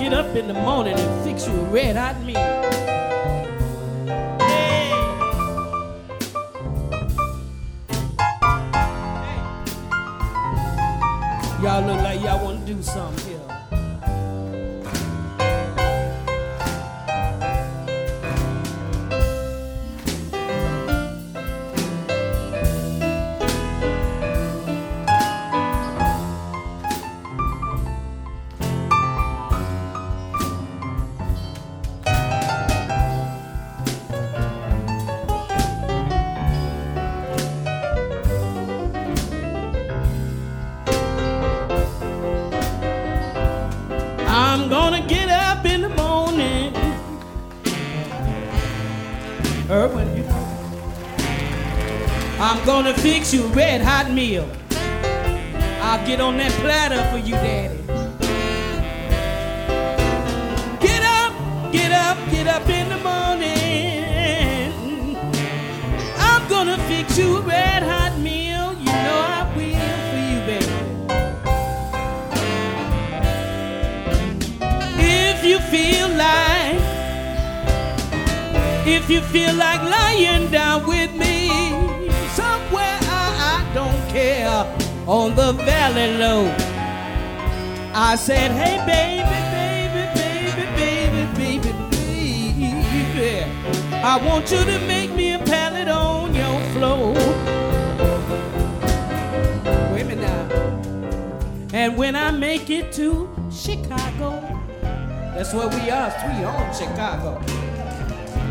get 0.09 0.25
up 0.25 0.35
in 0.37 0.49
the 0.49 0.55
morning 0.55 0.99
and 0.99 1.25
fix 1.25 1.47
you 1.47 1.53
a 1.53 1.65
red 1.65 1.95
hot 1.95 2.19
meal. 2.23 2.37
Hey. 4.41 4.89
Y'all 11.63 11.87
look 11.87 12.01
like 12.03 12.23
y'all 12.23 12.43
wanna 12.43 12.65
do 12.65 12.81
something 12.81 13.28
fix 53.29 53.43
you 53.43 53.45
a 53.45 53.55
red 53.55 53.83
hot 53.83 54.11
meal. 54.11 54.49
I'll 55.83 56.07
get 56.07 56.19
on 56.19 56.39
that 56.39 56.53
platter 56.63 57.05
for 57.11 57.19
you, 57.19 57.35
Daddy. 57.35 57.77
Get 60.81 61.03
up, 61.03 61.35
get 61.71 61.93
up, 61.93 62.17
get 62.31 62.47
up 62.47 62.67
in 62.71 62.89
the 62.89 62.97
morning. 63.11 64.73
I'm 66.17 66.49
gonna 66.49 66.79
fix 66.89 67.19
you 67.19 67.37
a 67.37 67.41
red 67.43 67.83
hot 67.83 68.19
meal. 68.19 68.73
You 68.79 68.93
know 69.05 69.21
I 69.37 69.43
will 69.57 69.99
for 70.09 70.21
you, 70.31 70.41
baby. 70.49 70.73
If 75.01 75.45
you 75.45 75.59
feel 75.75 76.09
like, 76.17 76.81
if 78.87 79.11
you 79.11 79.21
feel 79.21 79.55
like 79.55 79.83
lying 79.83 80.51
down 80.51 80.87
with 80.87 81.13
me 81.15 81.38
don't 84.19 84.67
on 85.07 85.35
the 85.35 85.53
valley 85.53 86.19
low. 86.19 86.45
I 87.95 88.17
said, 88.17 88.51
hey 88.53 88.77
baby, 88.87 89.39
baby, 89.57 90.05
baby, 90.17 90.65
baby, 90.77 91.23
baby, 91.37 91.73
baby. 93.15 93.43
I 93.95 94.17
want 94.25 94.51
you 94.51 94.65
to 94.65 94.79
make 94.87 95.11
me 95.13 95.35
a 95.35 95.39
pallet 95.39 95.89
on 95.89 96.35
your 96.35 96.61
floor. 96.73 97.15
Wait 99.93 100.03
a 100.03 100.05
minute 100.05 100.21
now. 100.21 101.71
And 101.73 101.97
when 101.97 102.15
I 102.17 102.31
make 102.31 102.71
it 102.71 102.93
to 102.93 103.29
Chicago, 103.51 104.41
that's 105.35 105.53
where 105.53 105.69
we 105.69 105.91
are, 105.91 106.11
Sweet 106.11 106.45
Home 106.45 106.73
Chicago. 106.75 107.41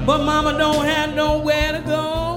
But 0.06 0.24
mama 0.24 0.58
don't 0.58 0.86
have 0.86 1.16
nowhere 1.16 1.74
to 1.74 1.80
go. 1.80 2.37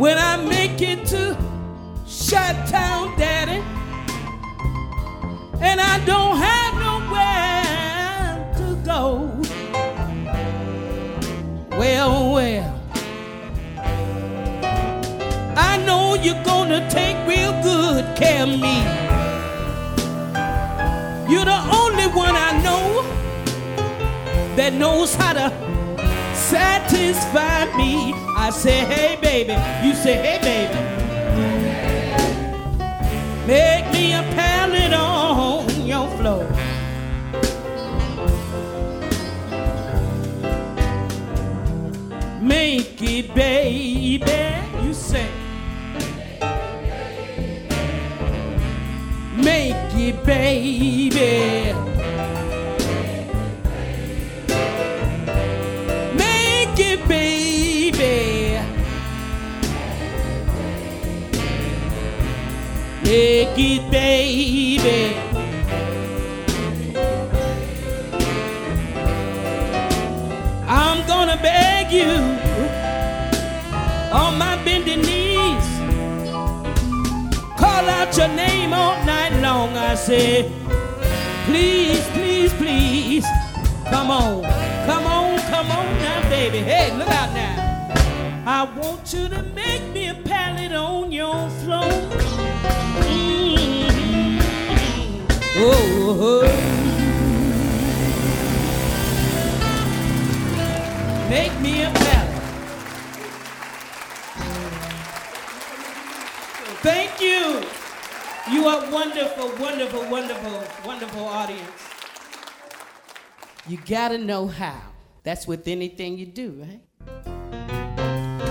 When 0.00 0.16
I 0.16 0.38
make 0.38 0.80
it 0.80 1.04
to 1.08 1.36
Shut 2.06 2.56
Town, 2.66 3.14
Daddy, 3.18 3.60
and 5.60 5.78
I 5.78 6.02
don't 6.06 6.38
have 6.38 6.74
nowhere 6.88 8.54
to 8.56 8.76
go. 8.82 9.28
Well, 11.78 12.32
well, 12.32 12.80
I 15.54 15.76
know 15.84 16.14
you're 16.14 16.44
gonna 16.44 16.88
take 16.88 17.18
real 17.28 17.52
good 17.62 18.16
care 18.16 18.44
of 18.44 18.48
me. 18.48 18.80
You're 21.30 21.44
the 21.44 21.60
only 21.80 22.06
one 22.06 22.34
I 22.34 22.58
know 22.64 23.02
that 24.56 24.72
knows 24.72 25.14
how 25.14 25.34
to 25.34 25.69
satisfy 26.50 27.64
me. 27.76 28.12
I 28.36 28.50
say, 28.50 28.84
hey 28.92 29.18
baby, 29.20 29.54
you 29.86 29.94
say, 29.94 30.16
hey 30.16 30.38
baby. 30.48 30.80
Make 33.46 33.92
me 33.92 34.12
a 34.14 34.22
pallet 34.34 34.92
on 34.92 35.86
your 35.86 36.08
floor. 36.16 36.46
Make 42.40 43.00
it, 43.02 43.34
baby, 43.34 44.22
you 44.82 44.94
say. 44.94 45.28
Make 49.36 49.94
it, 49.94 50.24
baby. 50.24 51.89
Baby. 57.10 58.60
Make 63.02 63.58
it, 63.58 63.90
baby. 63.90 65.16
I'm 70.68 71.04
gonna 71.08 71.36
beg 71.42 71.90
you 71.90 72.12
on 74.12 74.38
my 74.38 74.54
bending 74.64 75.02
knees. 75.02 75.68
Call 77.58 77.84
out 77.98 78.16
your 78.16 78.28
name 78.28 78.72
all 78.72 78.94
night 79.04 79.32
long. 79.42 79.76
I 79.76 79.96
say, 79.96 80.52
please, 81.46 82.06
please, 82.14 82.52
please. 82.52 83.26
Come 83.90 84.12
on, 84.12 84.42
come 85.50 85.70
on, 85.70 85.86
now, 85.98 86.28
baby. 86.30 86.58
Hey, 86.58 86.96
look 86.96 87.08
out 87.08 87.32
now. 87.34 87.70
I 88.46 88.62
want 88.78 89.12
you 89.12 89.28
to 89.28 89.42
make 89.42 89.82
me 89.92 90.08
a 90.08 90.14
pallet 90.14 90.72
on 90.72 91.10
your 91.10 91.50
floor. 91.60 91.90
Mm. 93.04 94.40
Oh, 95.56 96.18
oh. 96.20 96.46
Make 101.28 101.60
me 101.60 101.82
a 101.82 101.90
pallet. 101.90 102.42
Thank 106.82 107.20
you. 107.20 107.62
You 108.52 108.66
are 108.66 108.90
wonderful, 108.90 109.48
wonderful, 109.60 110.04
wonderful, 110.10 110.62
wonderful 110.84 111.24
audience. 111.24 111.82
You 113.68 113.78
gotta 113.86 114.18
know 114.18 114.46
how. 114.46 114.89
That's 115.22 115.46
with 115.46 115.68
anything 115.68 116.16
you 116.16 116.24
do, 116.24 116.64
right? 116.64 116.80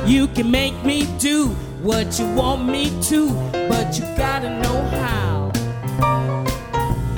You 0.06 0.28
can 0.28 0.52
make 0.52 0.84
me 0.86 1.08
do 1.18 1.48
what 1.82 2.20
you 2.20 2.32
want 2.36 2.66
me 2.66 2.92
to, 3.04 3.30
but 3.68 3.98
you 3.98 4.06
gotta 4.16 4.60
know 4.62 4.82
how. 5.02 5.52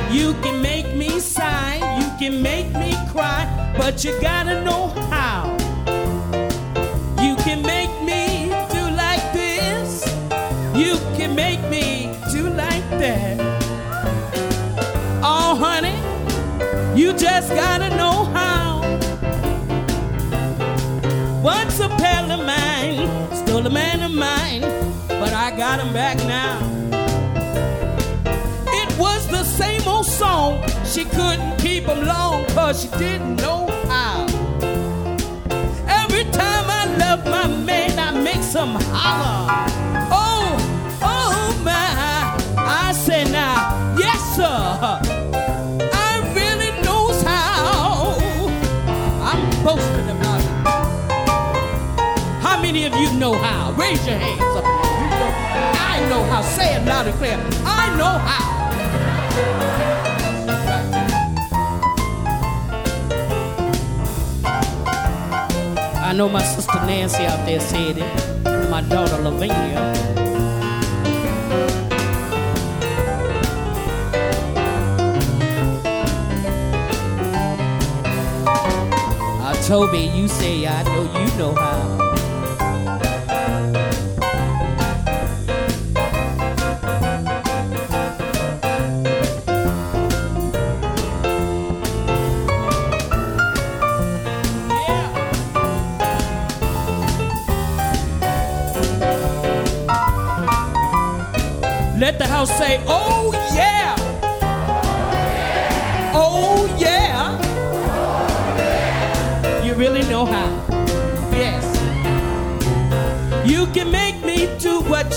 You 0.10 0.34
can 0.42 0.62
make 0.62 0.96
me 0.96 1.20
sigh, 1.20 1.76
you 2.00 2.08
can 2.18 2.42
make 2.42 2.68
me 2.74 2.96
cry, 3.12 3.76
but 3.78 4.06
you 4.06 4.18
gotta 4.22 4.64
know 4.64 4.88
how. 5.10 5.58
You 7.22 7.36
can 7.44 7.62
make 7.62 7.92
me 8.04 8.48
do 8.72 8.84
like 8.96 9.34
this, 9.34 10.06
you 10.74 10.96
can 11.18 11.36
make 11.36 11.62
me 11.70 12.16
do 12.32 12.50
like 12.50 12.90
that. 13.02 13.38
Oh, 15.22 15.56
honey, 15.56 15.98
you 16.98 17.12
just 17.14 17.50
gotta 17.50 17.91
a 21.82 21.90
pal 21.98 22.32
of 22.32 22.46
mine 22.46 23.36
stole 23.36 23.66
a 23.66 23.70
man 23.70 24.04
of 24.04 24.12
mine, 24.12 24.62
but 25.08 25.34
I 25.34 25.52
got 25.58 25.80
him 25.80 25.92
back 25.94 26.18
now. 26.28 26.60
It 28.68 28.98
was 29.00 29.28
the 29.28 29.44
same 29.44 29.88
old 29.88 30.06
song. 30.06 30.64
She 30.86 31.06
couldn't 31.06 31.58
keep 31.58 31.86
him 31.86 32.06
long 32.06 32.46
cause 32.48 32.84
she 32.84 32.90
didn't 33.00 33.38
know 33.38 33.68
how. 33.88 34.26
Every 35.88 36.26
time 36.26 36.66
I 36.82 36.84
love 37.00 37.26
my 37.26 37.48
man, 37.48 37.98
I 37.98 38.12
make 38.12 38.44
some 38.44 38.76
holler. 38.76 39.81
Know 53.22 53.34
how? 53.34 53.72
Raise 53.74 54.04
your 54.08 54.18
hands 54.18 54.42
up. 54.42 54.66
I 54.66 56.04
know 56.10 56.24
how. 56.24 56.42
Say 56.42 56.74
it 56.74 56.84
loud 56.88 57.06
and 57.06 57.16
clear. 57.20 57.38
I 57.64 57.96
know 57.96 58.18
how. 58.18 58.48
I 66.04 66.14
know 66.14 66.30
my 66.30 66.42
sister 66.42 66.84
Nancy 66.88 67.24
out 67.26 67.46
there 67.46 67.60
said 67.60 68.00
it. 68.00 68.70
My 68.72 68.82
daughter 68.82 69.18
Lavinia. 69.22 69.94
I 79.48 79.64
told 79.68 79.92
me 79.92 80.10
you 80.20 80.28
say 80.28 80.66
I 80.66 80.82
know 80.82 81.04
you 81.04 81.38
know 81.38 81.54
how. 81.54 82.01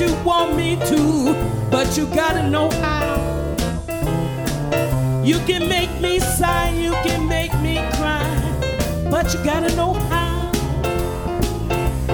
You 0.00 0.14
want 0.24 0.56
me 0.56 0.76
to, 0.76 1.34
but 1.70 1.96
you 1.96 2.06
gotta 2.06 2.48
know 2.48 2.70
how. 2.70 3.14
You 5.22 5.38
can 5.46 5.68
make 5.68 5.90
me 6.00 6.18
sigh, 6.18 6.70
you 6.70 6.92
can 7.04 7.26
make 7.28 7.52
me 7.60 7.76
cry, 7.92 9.08
but 9.10 9.32
you 9.32 9.42
gotta 9.44 9.74
know 9.76 9.94
how. 9.94 10.52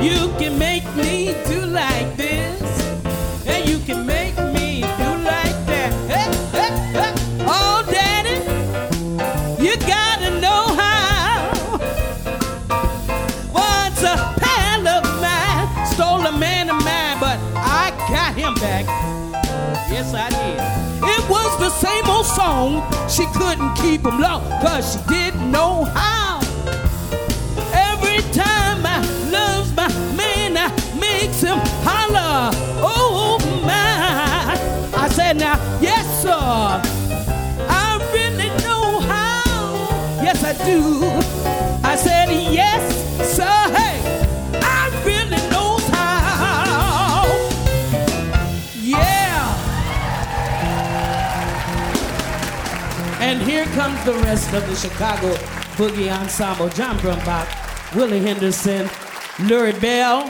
You 0.00 0.32
can 0.38 0.58
make 0.58 0.84
me 0.94 1.34
do 1.46 1.66
like 1.66 2.19
Yes, 20.00 20.14
I 20.14 20.30
did. 20.30 20.56
It 21.04 21.28
was 21.28 21.58
the 21.58 21.68
same 21.68 22.06
old 22.06 22.24
song. 22.24 22.80
She 23.06 23.26
couldn't 23.38 23.74
keep 23.74 24.00
him 24.00 24.18
long, 24.18 24.40
cause 24.62 24.94
she 24.94 24.98
didn't 25.06 25.52
know 25.52 25.84
how. 25.84 26.40
Every 27.74 28.22
time 28.32 28.80
I 28.86 29.04
loves 29.30 29.76
my 29.76 29.88
man, 30.16 30.56
I 30.56 30.68
makes 30.98 31.42
him 31.42 31.58
holler. 31.84 32.48
Oh 32.80 33.36
my. 33.62 34.56
I 34.98 35.08
said, 35.10 35.36
now, 35.36 35.56
yes, 35.82 36.06
sir. 36.22 36.30
I 37.68 38.00
really 38.14 38.48
know 38.64 39.00
how. 39.00 40.22
Yes, 40.24 40.42
I 40.42 40.54
do. 40.64 41.04
I 41.86 41.94
said, 41.96 42.30
the 54.04 54.12
rest 54.24 54.52
of 54.52 54.62
the 54.68 54.76
Chicago 54.76 55.32
Ensemble. 56.10 56.68
John 56.76 56.98
Willie 57.94 58.20
Henderson, 58.20 58.86
Bell. 59.80 60.24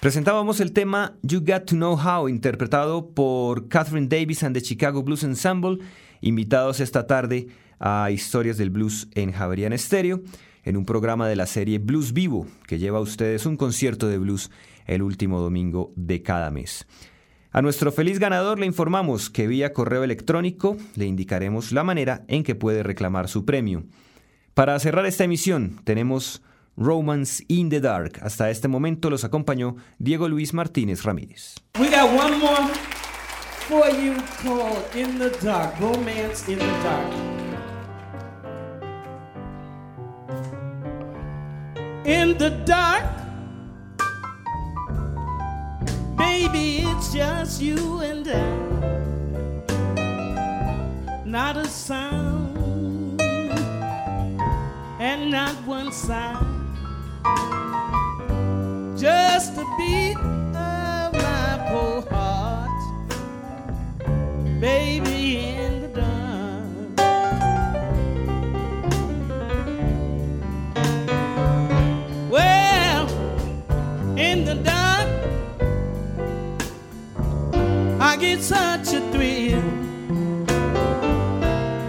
Presentábamos 0.00 0.60
el 0.60 0.72
tema 0.72 1.18
You 1.22 1.40
Got 1.40 1.66
to 1.66 1.74
Know 1.74 1.98
How, 1.98 2.30
interpretado 2.30 3.10
por 3.14 3.68
Catherine 3.68 4.06
Davis 4.08 4.42
and 4.42 4.54
the 4.54 4.62
Chicago 4.62 5.02
Blues 5.02 5.22
Ensemble, 5.22 5.80
invitados 6.22 6.80
esta 6.80 7.06
tarde 7.06 7.48
a 7.78 8.10
Historias 8.10 8.56
del 8.56 8.70
Blues 8.70 9.08
en 9.14 9.32
Javerian 9.32 9.74
Estéreo, 9.74 10.22
en 10.64 10.78
un 10.78 10.86
programa 10.86 11.28
de 11.28 11.36
la 11.36 11.46
serie 11.46 11.78
Blues 11.78 12.14
Vivo, 12.14 12.46
que 12.66 12.78
lleva 12.78 12.98
a 12.98 13.02
ustedes 13.02 13.44
un 13.44 13.58
concierto 13.58 14.08
de 14.08 14.16
blues 14.16 14.50
el 14.86 15.02
último 15.02 15.40
domingo 15.40 15.92
de 15.94 16.22
cada 16.22 16.50
mes. 16.50 16.86
A 17.58 17.60
nuestro 17.60 17.90
feliz 17.90 18.20
ganador 18.20 18.60
le 18.60 18.66
informamos 18.66 19.30
que 19.30 19.48
vía 19.48 19.72
correo 19.72 20.04
electrónico 20.04 20.76
le 20.94 21.06
indicaremos 21.06 21.72
la 21.72 21.82
manera 21.82 22.22
en 22.28 22.44
que 22.44 22.54
puede 22.54 22.84
reclamar 22.84 23.26
su 23.26 23.44
premio. 23.44 23.82
Para 24.54 24.78
cerrar 24.78 25.06
esta 25.06 25.24
emisión 25.24 25.80
tenemos 25.82 26.40
Romance 26.76 27.44
in 27.48 27.68
the 27.68 27.80
Dark. 27.80 28.20
Hasta 28.22 28.48
este 28.50 28.68
momento 28.68 29.10
los 29.10 29.24
acompañó 29.24 29.74
Diego 29.98 30.28
Luis 30.28 30.54
Martínez 30.54 31.02
Ramírez. 31.02 31.56
We 31.80 31.88
got 31.88 32.08
one 32.16 32.38
more 32.38 32.72
for 33.66 33.88
you 33.88 34.14
called 34.40 34.84
In 34.94 35.18
the 35.18 35.30
Dark, 35.44 35.80
Romance 35.80 36.48
in 36.48 36.60
the 36.60 36.64
Dark. 36.84 37.12
In 42.04 42.38
the 42.38 42.50
dark, 42.64 43.17
baby, 46.18 46.82
it's 46.84 47.12
just 47.12 47.62
you 47.62 48.00
and 48.00 48.26
I. 48.28 48.42
Not 51.24 51.56
a 51.56 51.66
sound, 51.66 53.20
and 55.00 55.30
not 55.30 55.54
one 55.66 55.92
sigh. 55.92 56.44
Just 58.96 59.54
the 59.54 59.64
beat 59.78 60.18
of 60.56 61.12
my 61.12 61.48
poor 61.68 62.02
heart, 62.10 62.80
baby, 64.60 65.17
I 78.28 78.34
get 78.34 78.42
such 78.42 78.92
a 78.92 79.00
thrill 79.10 79.62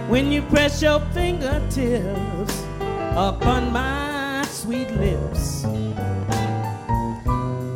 when 0.08 0.32
you 0.32 0.40
press 0.40 0.80
your 0.80 1.00
fingertips 1.12 2.64
upon 3.12 3.70
my 3.70 4.46
sweet 4.48 4.90
lips. 4.92 5.64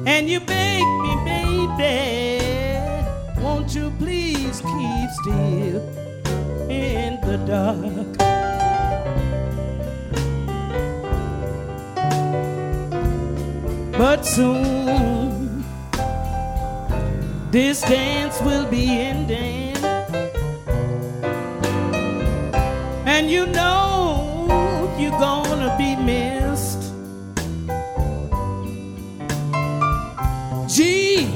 And 0.06 0.30
you 0.30 0.40
beg 0.40 0.82
me, 1.04 1.14
baby, 1.26 2.40
won't 3.42 3.74
you 3.74 3.90
please 3.98 4.62
keep 4.62 5.10
still 5.20 5.82
in 6.70 7.20
the 7.20 7.36
dark? 7.46 8.16
But 13.98 14.24
soon 14.24 14.83
this 17.54 17.82
dance 17.82 18.40
will 18.40 18.66
be 18.68 18.88
ending, 18.98 19.76
and 23.06 23.30
you 23.30 23.46
know 23.46 24.92
you're 24.98 25.12
gonna 25.12 25.72
be 25.78 25.94
missed. 25.94 26.92
Gee, 30.66 31.26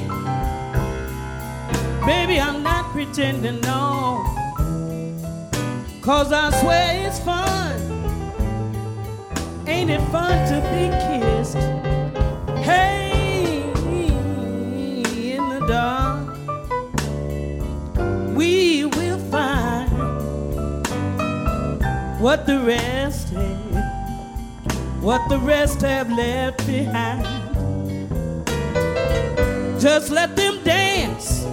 baby, 2.05 2.37
I'm 2.37 2.63
not 2.63 2.91
pretending, 2.91 3.61
no. 3.61 4.21
Cause 6.01 6.33
I 6.33 6.51
swear 6.59 7.07
it's 7.07 7.19
fun. 7.19 7.79
Ain't 9.65 9.89
it 9.89 10.01
fun 10.11 10.35
to 10.49 10.59
be 10.73 10.89
kissed? 11.07 11.68
What 22.19 22.45
the 22.45 22.59
rest 22.59 23.29
have, 23.29 25.01
what 25.01 25.27
the 25.29 25.39
rest 25.39 25.81
have 25.81 26.11
left 26.11 26.67
behind. 26.67 27.25
Just 29.79 30.11
let 30.11 30.35
them 30.35 30.61
dance. 30.65 31.45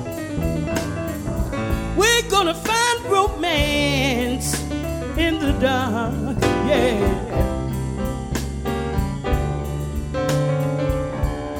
We're 1.96 2.28
gonna 2.28 2.54
find 2.54 3.04
romance 3.04 4.60
in 5.16 5.38
the 5.38 5.52
dark, 5.60 6.36
yeah. 6.66 7.22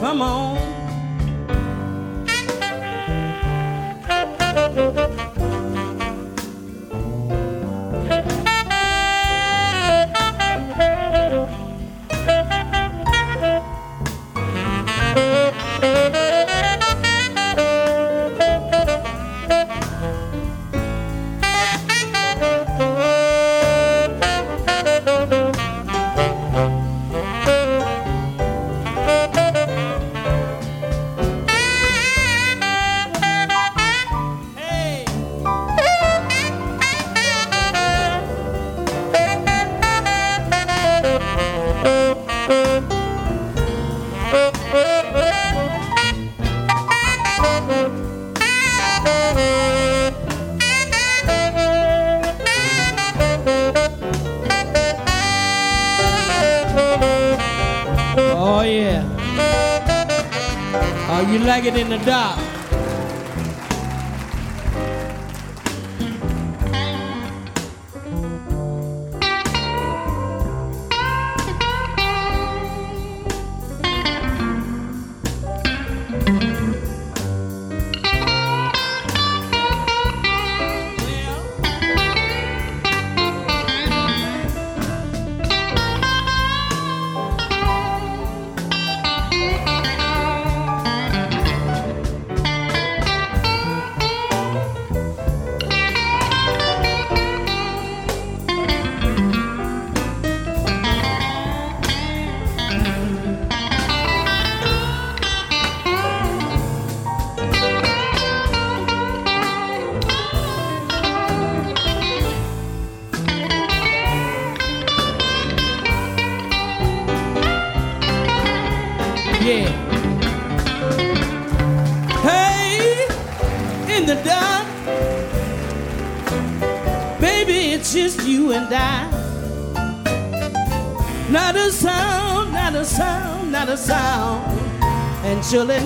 Come 0.01 0.21
on. 0.21 0.56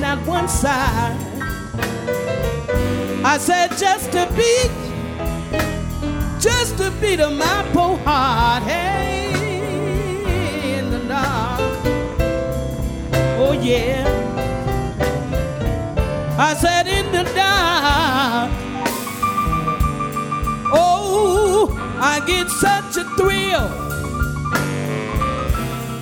And 0.02 0.18
not 0.18 0.26
one 0.26 0.48
sigh. 0.48 1.16
I 3.22 3.38
said 3.38 3.68
just 3.76 4.14
a 4.14 4.26
beat, 4.36 4.70
just 6.40 6.80
a 6.80 6.90
beat 7.00 7.20
of 7.20 7.32
my 7.32 7.68
poor 7.72 7.96
heart. 7.98 8.62
Hey, 8.62 9.32
in 10.78 10.90
the 10.90 11.00
dark. 11.00 11.60
Oh 13.38 13.52
yeah. 13.52 14.06
I 16.38 16.54
said 16.54 16.86
in 16.86 17.12
the 17.12 17.24
dark. 17.34 18.50
Oh, 20.72 21.76
I 22.00 22.20
get 22.26 22.48
such 22.48 22.96
a 22.96 23.04
thrill 23.16 23.68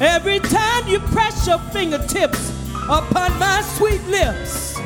every 0.01 0.39
time 0.39 0.87
you 0.87 1.01
press 1.01 1.47
your 1.47 1.59
fingertips 1.73 2.48
upon 2.89 3.39
my 3.39 3.61
sweet 3.77 4.03
lips, 4.07 4.79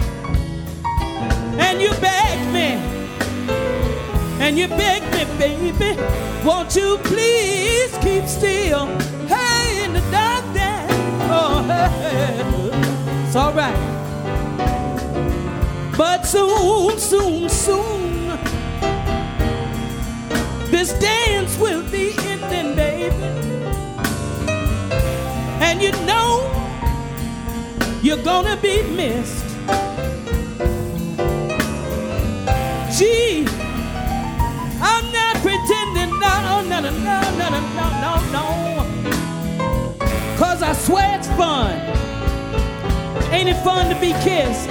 and 1.59 1.81
you 1.81 1.91
beg 2.01 2.53
me, 2.53 2.75
and 4.41 4.59
you 4.59 4.67
beg 4.67 5.03
me, 5.13 5.25
baby, 5.39 5.97
won't 6.45 6.75
you 6.75 6.99
please 7.05 7.97
keep 7.99 8.27
still? 8.27 8.87
Hey, 9.29 9.85
in 9.85 9.93
the 9.93 10.01
dark 10.11 10.45
there. 10.53 10.87
Oh, 11.31 11.65
it's 13.25 13.37
all 13.37 13.53
right. 13.53 13.91
But 15.97 16.27
soon, 16.27 16.99
soon, 16.99 17.49
soon, 17.49 18.27
this 20.73 20.93
dance 20.95 21.57
will 21.57 21.85
be 21.91 22.15
ending, 22.19 22.75
baby. 22.75 23.15
And 25.61 25.81
you 25.81 25.93
know 26.05 26.62
you're 28.03 28.23
gonna 28.23 28.57
be 28.57 28.83
missed. 28.83 29.47
Gee, 32.99 33.47
I'm 34.81 35.07
not 35.13 35.37
pretending, 35.37 36.11
no, 36.19 36.63
no, 36.69 36.81
no, 36.81 36.81
no, 36.81 36.91
no, 36.91 37.49
no, 37.49 37.59
no, 38.03 38.13
no. 38.33 38.45
Cause 40.37 40.63
I 40.63 40.73
swear 40.73 41.17
it's 41.17 41.29
fun. 41.29 41.73
Ain't 43.33 43.49
it 43.49 43.63
fun 43.63 43.89
to 43.95 44.01
be 44.01 44.13
kissed? 44.25 44.69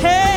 Hey, 0.00 0.35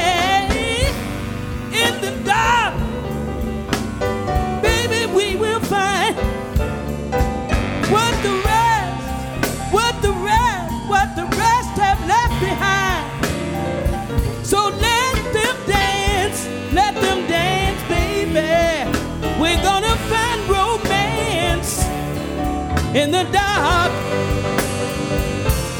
in 22.95 23.11
the 23.11 23.23
dark. 23.31 23.91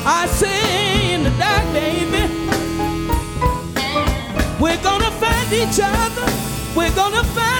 I 0.06 0.28
say 0.28 1.14
in 1.16 1.24
the 1.24 1.32
dark, 1.32 1.66
baby. 1.74 2.22
We're 4.60 4.82
gonna 4.84 5.12
find 5.12 5.52
each 5.52 5.80
other. 5.82 6.26
We're 6.76 6.94
gonna 6.96 7.24
find 7.24 7.59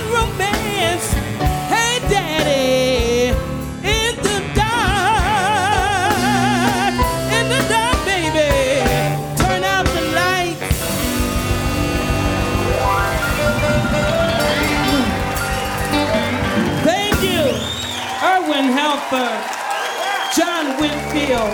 Whitfield, 21.30 21.54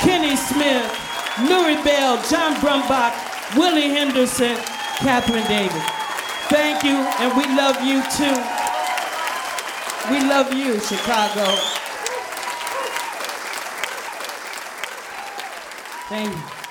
Kenny 0.00 0.34
Smith, 0.34 0.90
Lurrie 1.46 1.82
Bell, 1.84 2.20
John 2.28 2.58
Brumbach, 2.60 3.14
Willie 3.56 3.90
Henderson, 3.90 4.56
Katherine 4.96 5.46
Davis. 5.46 5.82
Thank 6.48 6.82
you, 6.82 6.96
and 6.96 7.36
we 7.36 7.44
love 7.54 7.80
you 7.80 8.02
too. 8.10 8.34
We 10.10 10.18
love 10.28 10.52
you, 10.52 10.80
Chicago. 10.80 11.46
Thank 16.08 16.34
you. 16.34 16.61